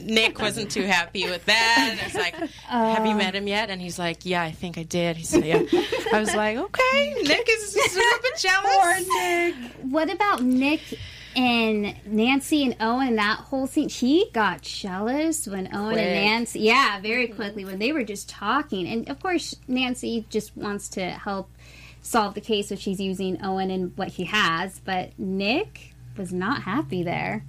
[0.05, 1.88] Nick wasn't too happy with that.
[1.91, 2.35] And it's like,
[2.67, 5.45] "Have you met him yet?" And he's like, "Yeah, I think I did." He said,
[5.45, 5.62] "Yeah."
[6.12, 9.55] I was like, "Okay." Nick is, is a little bit jealous.
[9.83, 10.81] what about Nick
[11.37, 13.16] and Nancy and Owen?
[13.16, 17.37] That whole scene, he got jealous when Owen and Nancy, yeah, very mm-hmm.
[17.37, 18.87] quickly when they were just talking.
[18.87, 21.51] And of course, Nancy just wants to help
[22.03, 24.81] solve the case, so she's using Owen and what he has.
[24.81, 27.45] But Nick was not happy there.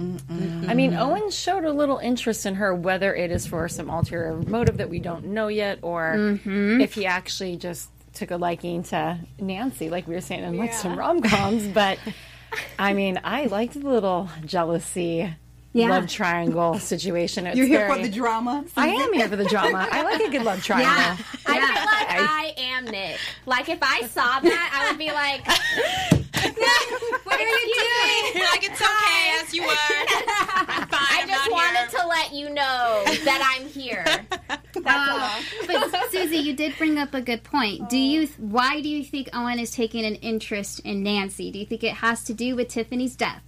[0.70, 4.36] I mean, Owen showed a little interest in her, whether it is for some ulterior
[4.36, 6.82] motive that we don't know yet, or mm-hmm.
[6.82, 10.74] if he actually just took a liking to Nancy, like we were saying in like
[10.74, 11.68] some rom coms.
[11.68, 11.98] But
[12.80, 15.34] I mean, I liked the little jealousy.
[15.76, 15.90] Yeah.
[15.90, 17.48] Love triangle situation.
[17.48, 18.64] It's You're here very- for the drama.
[18.78, 19.88] I am here for the drama.
[19.92, 20.94] I like a good love triangle.
[20.94, 21.18] Yeah.
[21.48, 23.18] I feel like I am Nick.
[23.48, 26.23] Like if I saw that, I would be like,
[27.24, 28.34] What are you doing?
[28.36, 29.70] You're like, "It's okay, as you were.
[29.70, 31.00] I'm fine.
[31.00, 34.06] I I'm just not wanted here." to let you know that I'm here.
[34.48, 35.68] That's uh, all.
[35.68, 37.90] but Suzi, you did bring up a good point.
[37.90, 38.28] Do you?
[38.28, 38.36] Oh.
[38.38, 41.52] Why do you think Owen is taking an interest in Nancy?
[41.52, 43.44] Do you think it has to do with Tiffany's death?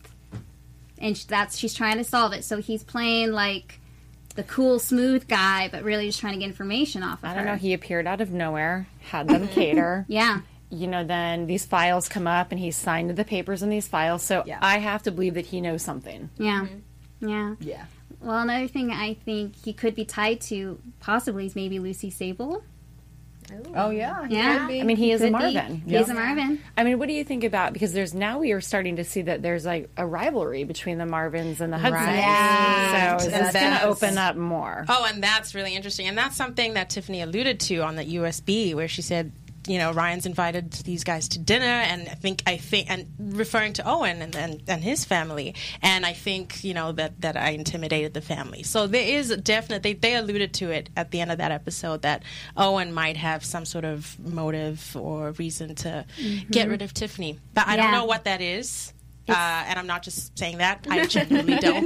[0.98, 2.44] And that's she's trying to solve it.
[2.44, 3.80] So he's playing like
[4.36, 7.46] the cool, smooth guy, but really just trying to get information off of I don't
[7.46, 7.56] know.
[7.56, 9.54] He appeared out of nowhere, had them mm-hmm.
[9.54, 10.06] cater.
[10.08, 10.42] yeah,
[10.76, 14.24] You know, then these files come up and he signed the papers in these files.
[14.24, 14.60] So Yeah.
[14.62, 16.30] I have to believe that he knows something.
[16.38, 16.68] yeah,
[17.20, 17.56] yeah.
[17.60, 17.86] Yeah.
[18.22, 22.64] Well, another thing I think he could be tied to possibly is maybe Lucy Sable.
[23.76, 24.26] Oh yeah.
[24.28, 24.68] Yeah.
[24.68, 24.82] be.
[24.82, 25.54] I mean, he is a Could be.
[25.54, 25.84] Marvin.
[25.86, 26.60] He's a Marvin.
[26.76, 29.22] I mean, what do you think about because there's now we are starting to see
[29.22, 31.94] that there's like a rivalry between the Marvins and the Hudsons.
[32.08, 33.18] Right.
[33.22, 34.86] So is And this going to open up more?
[34.90, 36.08] Oh, and that's really interesting.
[36.08, 39.32] And that's something that Tiffany alluded to on the USB, where she said,
[39.68, 43.74] you know, Ryan's invited these guys to dinner, and I think, I think, and referring
[43.74, 47.50] to Owen and, and, and his family, and I think, you know, that, that I
[47.50, 48.64] intimidated the family.
[48.64, 52.04] So there is definitely, they, they alluded to it at the end of that episode
[52.04, 52.24] that
[52.56, 56.06] Owen might have some sort of motive or reason to
[56.52, 57.40] get rid of Tiffany.
[57.54, 57.84] But I Yeah.
[57.84, 58.94] don't know what that is.
[59.28, 59.34] uh,
[59.68, 60.86] and I'm not just saying that.
[60.88, 61.86] I genuinely don't.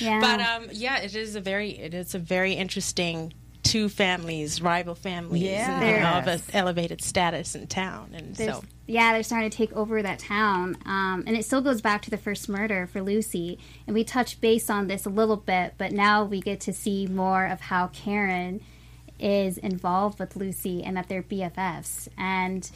[0.00, 0.20] Yeah.
[0.20, 3.32] But um, yeah, it is a very it is a very interesting
[3.68, 5.80] two families, rival families, Yeah.
[5.80, 10.02] and, of elevated status in town, and There's- so yeah, they're starting to take over
[10.02, 13.58] that town, um, and it still goes back to the first murder for Lucy.
[13.86, 17.06] And we touched base on this a little bit, but now we get to see
[17.06, 18.60] more of how Karen
[19.20, 22.08] is involved with Lucy and that they're BFFs.
[22.16, 22.70] And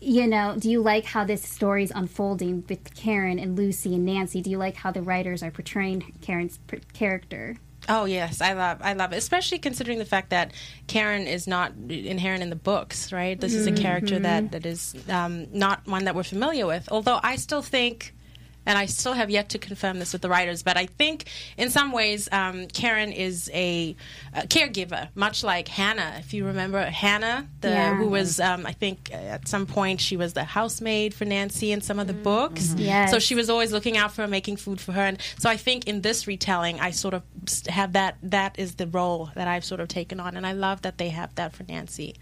[0.00, 4.40] you know, do you like how this story's unfolding with Karen and Lucy and Nancy?
[4.40, 7.56] Do you like how the writers are portraying Karen's pr- character?
[7.88, 10.52] Oh yes, I love I love it, especially considering the fact that
[10.86, 13.40] Karen is not inherent in the books, right?
[13.40, 16.88] This is a character that that is um, not one that we're familiar with.
[16.90, 18.14] Although I still think.
[18.68, 21.24] And I still have yet to confirm this with the writers, but I think
[21.56, 23.96] in some ways um, Karen is a,
[24.34, 26.16] a caregiver, much like Hannah.
[26.18, 27.96] If you remember Hannah, the, Yeah.
[27.96, 31.80] who was, um, I think at some point she was the housemaid for Nancy in
[31.80, 32.74] some of the books.
[32.76, 33.10] Yes.
[33.10, 35.02] So she was always looking out for her, making food for her.
[35.02, 37.22] And so I think in this retelling, I sort of
[37.68, 38.16] have that.
[38.22, 41.08] That is the role that I've sort of taken on, and I love that they
[41.08, 42.16] have that for Nancy.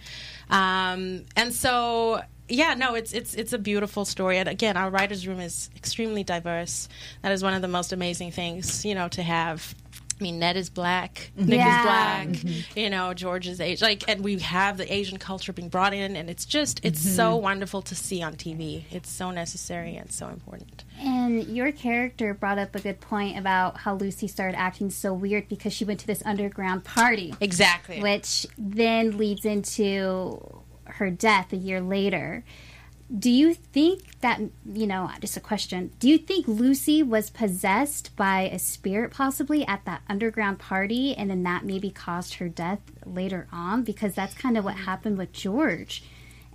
[0.50, 2.22] Um, and so.
[2.48, 6.22] Yeah, no, it's it's it's a beautiful story, and again, our writers' room is extremely
[6.22, 6.88] diverse.
[7.22, 9.74] That is one of the most amazing things, you know, to have.
[10.20, 11.78] I mean, Ned is black, Nick Yeah.
[11.80, 11.82] is
[12.44, 15.92] black, you know, George is Asian, like, and we have the Asian culture being brought
[15.92, 18.84] in, and it's just, it's so wonderful to see on TV.
[18.92, 20.84] It's so necessary and so important.
[21.00, 25.48] And your character brought up a good point about how Lucy started acting so weird
[25.48, 27.34] because she went to this underground party.
[27.40, 28.00] Exactly.
[28.00, 32.44] Which then leads into her death a year later.
[33.16, 38.16] Do you think that, you know, just a question, do you think Lucy was possessed
[38.16, 42.80] by a spirit possibly at that underground party and then that maybe caused her death
[43.04, 43.84] later on?
[43.84, 46.02] Because that's kind of what happened with George.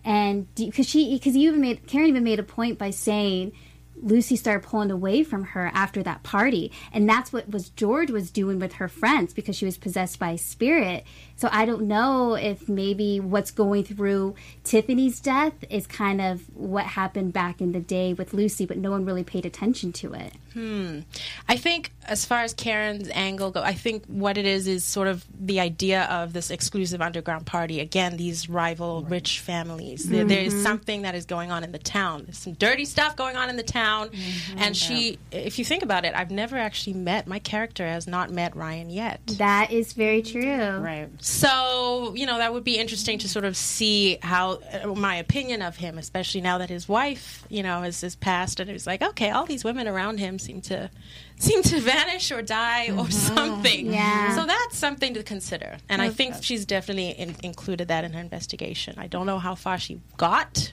[0.04, 3.54] And because she, because you even made, Karen even made a point by saying,
[4.02, 8.32] Lucy started pulling away from her after that party, and that's what was George was
[8.32, 11.06] doing with her friends because she was possessed by a spirit.
[11.36, 16.86] So I don't know if maybe what's going through Tiffany's death is kind of what
[16.86, 20.34] happened back in the day with Lucy, but no one really paid attention to it.
[20.54, 21.00] Hmm.
[21.48, 25.08] I think, as far as Karen's angle go, I think what it is is sort
[25.08, 27.80] of the idea of this exclusive underground party.
[27.80, 30.08] Again, these rival rich families.
[30.08, 32.26] There, there is something that is going on in the town.
[32.26, 33.91] There's some dirty stuff going on in the town.
[34.58, 38.30] And she, if you think about it, I've never actually met my character has not
[38.30, 39.20] met Ryan yet.
[39.38, 40.78] That is very true.
[40.78, 41.10] Right.
[41.20, 45.62] So, you know, that would be interesting to sort of see how uh, my opinion
[45.62, 48.88] of him, especially now that his wife, you know, has, has passed and it was
[48.88, 50.90] like, okay, all these women around him seem to
[51.42, 53.92] seem to vanish or die or something.
[53.92, 54.36] Yeah.
[54.36, 55.78] So that's something to consider.
[55.90, 58.96] And I think she's definitely in, included that in her investigation.
[58.98, 60.72] I don't know how far she got.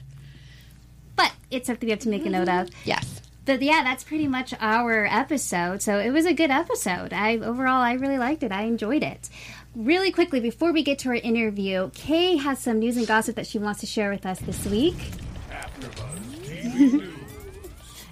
[1.19, 2.67] But it's something we have to make a note of.
[2.67, 2.79] Mm-hmm.
[2.85, 3.21] Yes.
[3.43, 5.81] But yeah, that's pretty much our episode.
[5.81, 7.11] So it was a good episode.
[7.11, 8.53] I overall I really liked it.
[8.53, 9.27] I enjoyed it.
[9.75, 13.47] Really quickly before we get to our interview, Kay has some news and gossip that
[13.47, 14.95] she wants to share with us this week.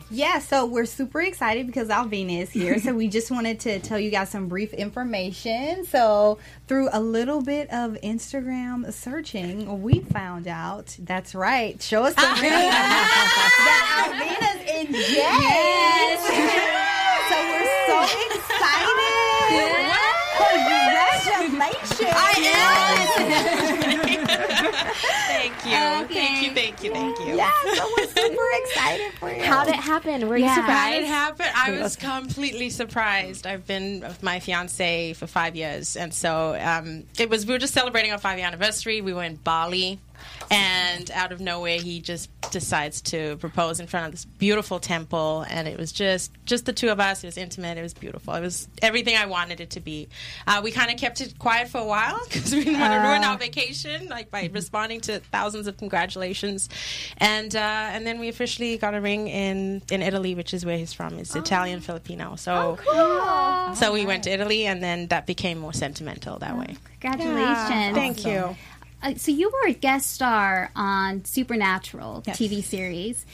[0.09, 2.79] Yeah, so we're super excited because Alvina is here.
[2.79, 5.83] so we just wanted to tell you guys some brief information.
[5.85, 11.81] So through a little bit of Instagram searching, we found out that's right.
[11.81, 16.17] Show us the ring that Alvina's in jail.
[17.27, 17.97] So we're so
[18.33, 18.87] excited.
[22.47, 23.83] Congratulations.
[25.51, 26.15] Thank you.
[26.15, 26.51] Thank you.
[26.53, 26.91] Thank you.
[26.93, 27.37] Thank you.
[27.37, 29.43] Yeah, so we're super excited for you.
[29.43, 30.27] How did it happen?
[30.27, 30.49] Were you Yeah.
[30.55, 30.93] How surprised?
[30.95, 31.45] did it happen?
[31.55, 33.47] I was completely surprised.
[33.47, 37.45] I've been with my fiance for five years, and so um, it was.
[37.45, 39.01] We were just celebrating our five year anniversary.
[39.01, 39.99] We were in Bali,
[40.49, 45.45] and out of nowhere, he just decides to propose in front of this beautiful temple,
[45.49, 47.23] and it was just just the two of us.
[47.23, 47.77] It was intimate.
[47.77, 48.33] It was beautiful.
[48.33, 50.07] It was everything I wanted it to be.
[50.45, 52.99] Uh, we kind of kept it quiet for a while because we didn't want to
[52.99, 56.69] ruin our vacation, like by responding to thousands of congratulations,
[57.17, 60.77] and uh, and then we officially got a ring in in Italy, which is where
[60.77, 61.17] he's from.
[61.19, 62.35] It's Italian Filipino.
[62.35, 62.77] So
[63.75, 66.77] so we went to Italy, and then that became more sentimental that way.
[66.99, 67.95] Congratulations.
[67.95, 68.55] Thank you.
[69.01, 73.25] Uh, so you were a guest star on Supernatural TV series.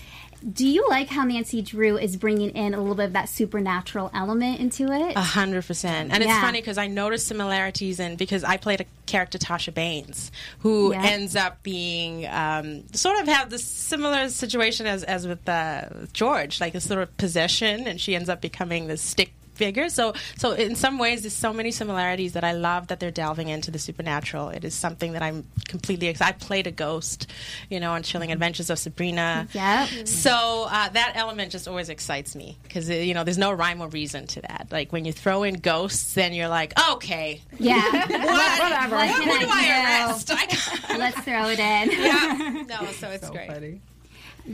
[0.51, 4.11] Do you like how Nancy Drew is bringing in a little bit of that supernatural
[4.13, 5.15] element into it?
[5.15, 6.11] A hundred percent.
[6.11, 10.33] And it's funny because I noticed similarities in because I played a character Tasha Banes
[10.59, 11.01] who Yeah.
[11.01, 16.59] ends up being um, sort of have this similar situation as as with uh, George,
[16.59, 19.89] like a sort of possession, and she ends up becoming the stick figure.
[19.89, 23.49] So, so in some ways, there's so many similarities that I love that they're delving
[23.49, 24.49] into the supernatural.
[24.49, 26.35] It is something that I'm completely excited.
[26.35, 27.27] I played a ghost,
[27.69, 29.47] you know, on Chilling Adventures of Sabrina.
[29.53, 30.07] Yep.
[30.07, 33.87] So uh, that element just always excites me because you know there's no rhyme or
[33.89, 34.67] reason to that.
[34.71, 37.81] Like when you throw in ghosts, then you're like, okay, Yeah.
[38.07, 38.95] what, Whatever.
[38.95, 40.31] What Who can do I I arrest?
[40.31, 41.91] I, Let's throw it in.
[41.91, 43.79] yeah, no, so it's great.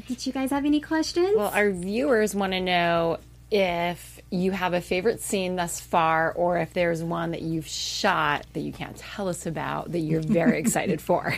[0.07, 1.35] Did you guys have any questions?
[1.35, 3.17] Well, our viewers want to know
[3.51, 8.45] if you have a favorite scene thus far, or if there's one that you've shot
[8.53, 11.35] that you can't tell us about that you're very excited for.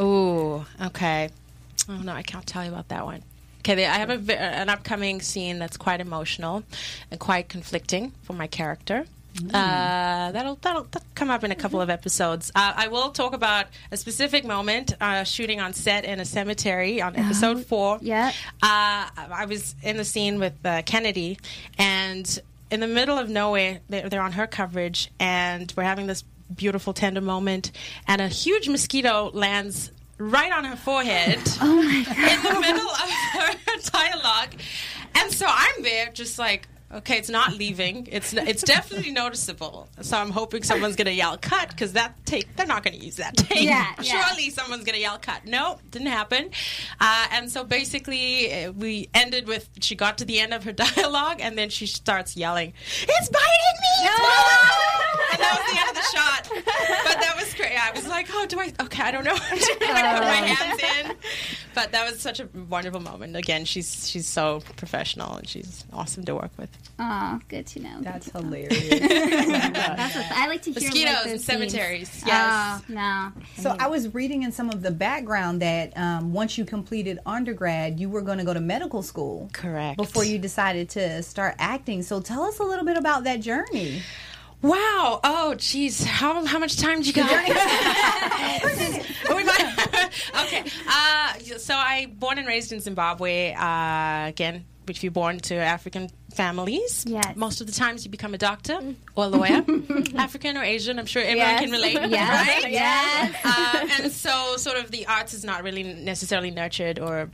[0.00, 1.30] Ooh, okay.
[1.88, 3.22] Oh no, I can't tell you about that one.
[3.60, 6.62] Okay, I have a, an upcoming scene that's quite emotional
[7.10, 9.06] and quite conflicting for my character.
[9.52, 12.52] Uh, that'll, that'll that'll come up in a couple of episodes.
[12.54, 17.02] Uh, I will talk about a specific moment uh, shooting on set in a cemetery
[17.02, 17.98] on episode four.
[18.00, 18.32] Yeah.
[18.62, 21.38] Uh, I was in the scene with uh, Kennedy,
[21.78, 26.22] and in the middle of nowhere, they're, they're on her coverage, and we're having this
[26.54, 27.72] beautiful, tender moment,
[28.06, 33.90] and a huge mosquito lands right on her forehead oh in the middle of her
[33.92, 34.54] dialogue.
[35.16, 38.08] And so I'm there just like, okay, it's not leaving.
[38.10, 39.88] It's it's definitely noticeable.
[40.00, 43.04] So I'm hoping someone's going to yell cut because that take they're not going to
[43.04, 43.62] use that take.
[43.62, 44.26] Yeah, yeah.
[44.26, 45.44] Surely someone's going to yell cut.
[45.44, 46.50] No, didn't happen.
[47.00, 50.72] Uh, and so basically uh, we ended with she got to the end of her
[50.84, 52.72] dialogue and then she starts yelling,
[53.02, 56.48] "It's biting me!" It's biting me!" and that was the end of the shot.
[57.04, 57.72] But that was great.
[57.72, 58.72] I was like, "Oh, do I?
[58.80, 59.32] Okay, I don't know.
[59.34, 59.86] what to do.
[59.86, 61.16] I put my hands in."
[61.74, 63.36] But that was such a wonderful moment.
[63.36, 66.70] Again, she's she's so professional and she's awesome to work with.
[66.98, 67.98] Oh, good to know.
[68.00, 68.50] That's Good to know.
[68.50, 68.88] hilarious.
[69.00, 72.08] That's what, I like to hear Mosquitoes like, and cemeteries.
[72.08, 72.26] scenes.
[72.26, 72.82] Yes.
[72.88, 73.32] Oh, no.
[73.56, 77.98] So I was reading in some of the background that um, once you completed undergrad,
[77.98, 79.50] you were going to go to medical school.
[79.52, 79.96] Correct.
[79.96, 82.02] Before you decided to start acting.
[82.02, 84.02] So tell us a little bit about that journey.
[84.62, 85.20] Wow.
[85.24, 86.04] Oh, geez.
[86.04, 87.28] How, how much time do you got?
[90.46, 90.64] Okay.
[90.88, 93.52] Uh, so I born and raised in Zimbabwe.
[93.52, 97.36] Uh, again, if you're born to African families, Yes.
[97.36, 98.78] most of the times you become a doctor
[99.16, 99.64] or a lawyer,
[100.16, 100.98] African or Asian.
[100.98, 101.60] I'm sure everyone Yes.
[101.60, 102.62] can relate, Yes.
[102.64, 102.72] right?
[102.72, 103.34] Yes.
[103.44, 107.30] Uh, and so, sort of, the arts is not really necessarily nurtured or.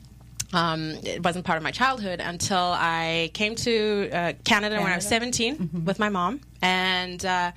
[0.52, 4.96] Um, it wasn't part of my childhood until I came to uh, Canada, when I
[4.96, 7.52] was 17 with my mom and uh,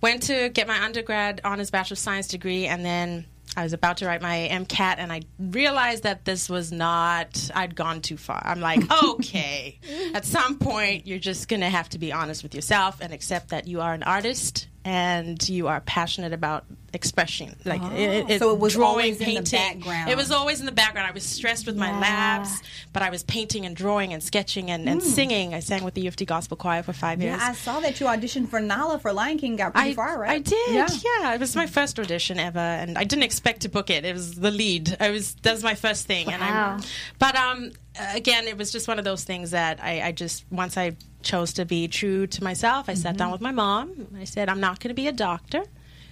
[0.00, 2.66] went to get my undergrad honors Bachelor of Science degree.
[2.66, 3.26] And then
[3.56, 7.74] I was about to write my MCAT and I realized that this was not, I'd
[7.74, 8.40] gone too far.
[8.44, 9.78] I'm like, okay,
[10.14, 13.50] at some point, you're just going to have to be honest with yourself and accept
[13.50, 17.56] that you are an artist and you are passionate about expression.
[17.64, 19.58] Like, it, So it was drawing, always in the painting.
[19.80, 20.10] background.
[20.10, 21.08] It was always in the background.
[21.08, 22.62] I was stressed with my labs,
[22.92, 25.54] but I was painting and drawing and sketching and, and singing.
[25.54, 27.38] I sang with the U of T Gospel Choir for five years.
[27.40, 29.56] Yeah, I saw that you auditioned for Nala for Lion King.
[29.56, 30.30] Got pretty I, far, right?
[30.32, 30.74] I did.
[30.74, 30.88] Yeah.
[31.20, 31.34] Yeah.
[31.34, 34.04] it was my first audition ever, and I didn't expect to book it.
[34.04, 34.96] It was the lead.
[35.00, 36.74] I was that was my first thing, and Wow.
[36.76, 36.82] I'm.
[37.18, 40.76] But um, again, it was just one of those things that I, I just once
[40.76, 43.32] I chose to be true to myself, I sat down mm-hmm.
[43.32, 43.92] with my mom.
[43.92, 45.64] and I said, I'm not going to be a doctor.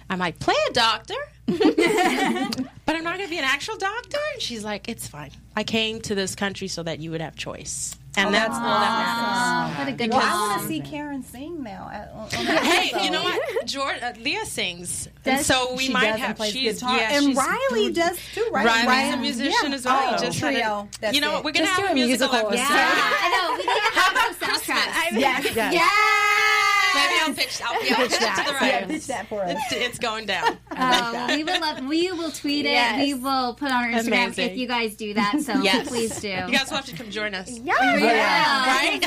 [0.09, 1.15] I might play a doctor,
[1.45, 4.17] but I'm not going to be an actual doctor.
[4.33, 5.31] And she's like, It's fine.
[5.55, 8.91] I came to this country so that you would have choice, and that's all that
[8.99, 9.75] matters.
[9.75, 11.89] Oh, what a good Well, I want to see Karen sing now.
[11.91, 12.29] At, on, on
[12.65, 13.65] Hey, you know what?
[13.65, 16.35] George, uh, Leah sings, and so we she might have.
[16.35, 17.95] plays She's guitar, yeah, and she's Riley good.
[17.95, 18.65] does too, right?
[18.65, 19.75] Riley's Ryan- a musician yeah.
[19.75, 20.13] as well.
[20.15, 20.59] Oh, just trio.
[20.59, 21.33] a- That's you know it.
[21.35, 21.43] what?
[21.45, 22.73] We're gonna Just have do a a musical, musical episode.
[22.73, 22.91] Yeah,
[23.23, 23.51] I know.
[23.51, 25.19] We need to have those soundtracks.
[25.19, 25.55] Yes.
[25.55, 25.73] Yes.
[25.73, 26.30] Yes.
[27.27, 27.61] Maybe I'll pitch.
[27.63, 28.87] I'll yeah, pitch that to the Yeah, right.
[28.87, 29.51] pitch that for us.
[29.71, 30.57] It's, it's going down.
[30.83, 31.85] Oh, we will love.
[31.85, 32.69] We will tweet it.
[32.71, 33.05] Yes.
[33.05, 34.49] We will put on our Instagram Amazing.
[34.51, 35.39] if you guys do that.
[35.41, 35.87] So Yes.
[35.87, 36.29] please do.
[36.29, 37.51] You guys will have to come join us.
[37.51, 37.73] Yeah.
[37.73, 38.99] Right?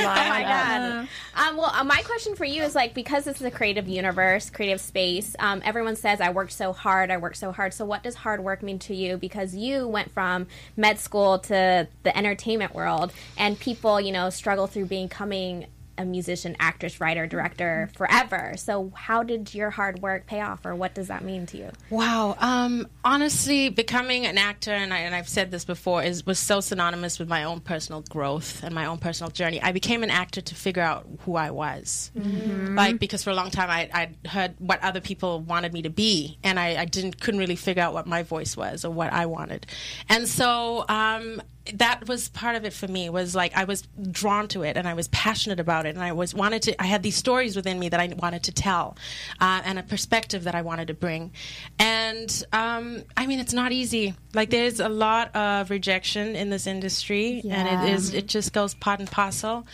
[0.00, 1.08] Oh my god.
[1.36, 4.50] Um, well, uh, my question for you is like because this is a creative universe,
[4.50, 5.34] creative space.
[5.38, 7.10] Um, everyone says I worked so hard.
[7.10, 7.72] I worked so hard.
[7.74, 9.16] So what does hard work mean to you?
[9.16, 10.46] Because you went from
[10.76, 15.66] med school to the entertainment world, and people, you know, struggle through becoming
[15.96, 18.54] a musician, actress, writer, director forever.
[18.56, 21.70] So how did your hard work pay off, or what does that mean to you?
[21.90, 22.36] Wow.
[22.40, 26.60] Um, honestly, becoming an actor, and, I, and I've said this before, is was so
[26.60, 29.62] synonymous with my own personal growth and my own personal journey.
[29.62, 33.50] I became an actor to figure out who I was, like because for a long
[33.50, 37.20] time I I heard what other people wanted me to be, and I, I didn't
[37.20, 39.66] couldn't really figure out what my voice was or what I wanted,
[40.08, 40.84] and so.
[40.88, 41.42] Um,
[41.72, 44.86] that was part of it for me was like I was drawn to it and
[44.86, 47.78] I was passionate about it and I was wanted to I had these stories within
[47.78, 48.96] me that I wanted to tell
[49.40, 51.32] uh, and a perspective that I wanted to bring.
[51.78, 54.14] And um, I mean it's not easy.
[54.34, 58.74] Like there's a lot of rejection in this industry and it is it just goes
[58.74, 59.66] part and parcel.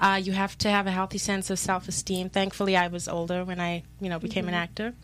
[0.00, 2.28] Uh, you have to have a healthy sense of self-esteem.
[2.28, 4.58] Thankfully I was older when I you know became an Mhm.
[4.58, 4.94] actor.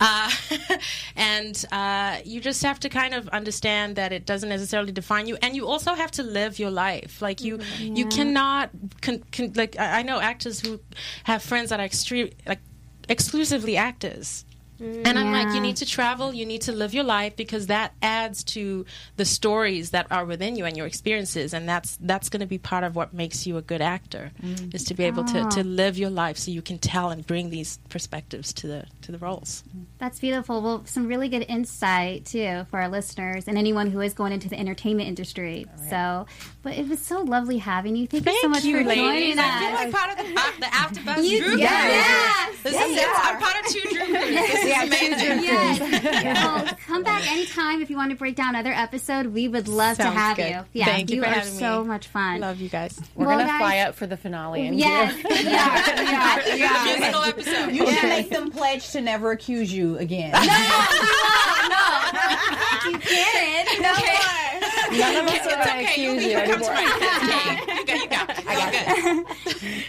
[0.00, 0.30] Uh,
[1.16, 5.36] and uh, you just have to kind of understand that it doesn't necessarily define you.
[5.42, 7.20] And you also have to live your life.
[7.22, 7.96] Like you mm-hmm.
[7.96, 8.10] you Yeah.
[8.16, 8.70] cannot
[9.00, 10.80] con- con- like I know actors who
[11.24, 12.60] have friends that are extreme like
[13.08, 14.44] exclusively actors
[14.80, 17.92] and I'm like, you need to travel, you need to live your life because that
[18.02, 22.40] adds to the stories that are within you and your experiences, and that's that's going
[22.40, 24.74] to be part of what makes you a good actor, Mm.
[24.74, 25.48] is to be able to, Ah.
[25.50, 29.12] to live your life so you can tell and bring these perspectives to the to
[29.12, 29.62] the roles.
[29.98, 30.62] That's beautiful.
[30.62, 34.48] Well, some really good insight too for our listeners and anyone who is going into
[34.48, 35.66] the entertainment industry.
[35.90, 36.26] So,
[36.62, 38.06] but it was so lovely having you.
[38.06, 39.04] Thank, you so much you, for ladies.
[39.04, 39.44] joining us.
[39.46, 41.80] I feel like part of the, uh, the AfterBuzz You- Drew yes.
[41.80, 41.90] Crew.
[41.90, 42.62] Yes.
[42.62, 43.34] This Yes, is you are.
[43.34, 44.34] I'm part of two Drew Crews.
[44.36, 45.42] This is Yeah, amazing.
[45.50, 45.80] Yes.
[45.80, 49.26] Well, come back anytime if you want to break down another episode.
[49.26, 50.50] We would love to Sounds have good.
[50.50, 50.60] you.
[50.72, 51.88] Yeah, Thank you you for are having so me.
[51.88, 52.40] much fun.
[52.40, 53.00] Love you guys.
[53.14, 54.66] We're Well, gonna fly guys- up for the finale.
[54.66, 55.44] And Yes, do- we are.
[55.44, 56.40] We are.
[56.56, 56.84] We are.
[56.84, 57.72] Musical episode.
[57.72, 60.32] You should make them pledge to never accuse you again.
[60.32, 60.46] No, no,
[61.70, 62.90] no.
[62.90, 63.82] You can.
[63.82, 64.98] No more.
[64.98, 65.84] None of us It's are gonna okay.
[65.84, 66.74] accuse You- you you come to anymore.
[66.74, 66.82] my
[67.76, 68.29] You got, you got.
[68.58, 69.26] It.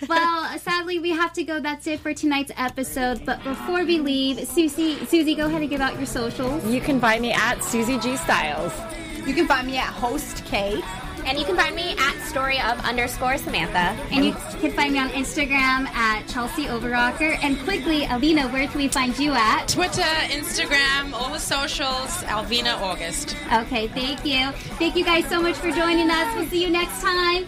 [0.02, 1.60] It's all well, sadly, we have to go.
[1.60, 3.26] That's it for tonight's episode.
[3.26, 6.66] But before we leave, Suzi, Suzi, go ahead and give out your socials.
[6.66, 8.74] You can find me at Suzi G Styles.
[9.28, 10.82] You can find me at Host K.
[11.26, 13.96] And you can find me at story of underscore Samantha.
[14.12, 17.38] And you can find me on Instagram at Chelsie Overocker.
[17.44, 19.68] And quickly, Alvina, where can we find you at?
[19.68, 23.36] Twitter, Instagram, all the socials, Alvina August.
[23.54, 24.52] Okay, thank you.
[24.80, 26.36] Thank you guys so much for joining us.
[26.36, 27.48] We'll see you next time.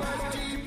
[0.00, 0.63] Almighty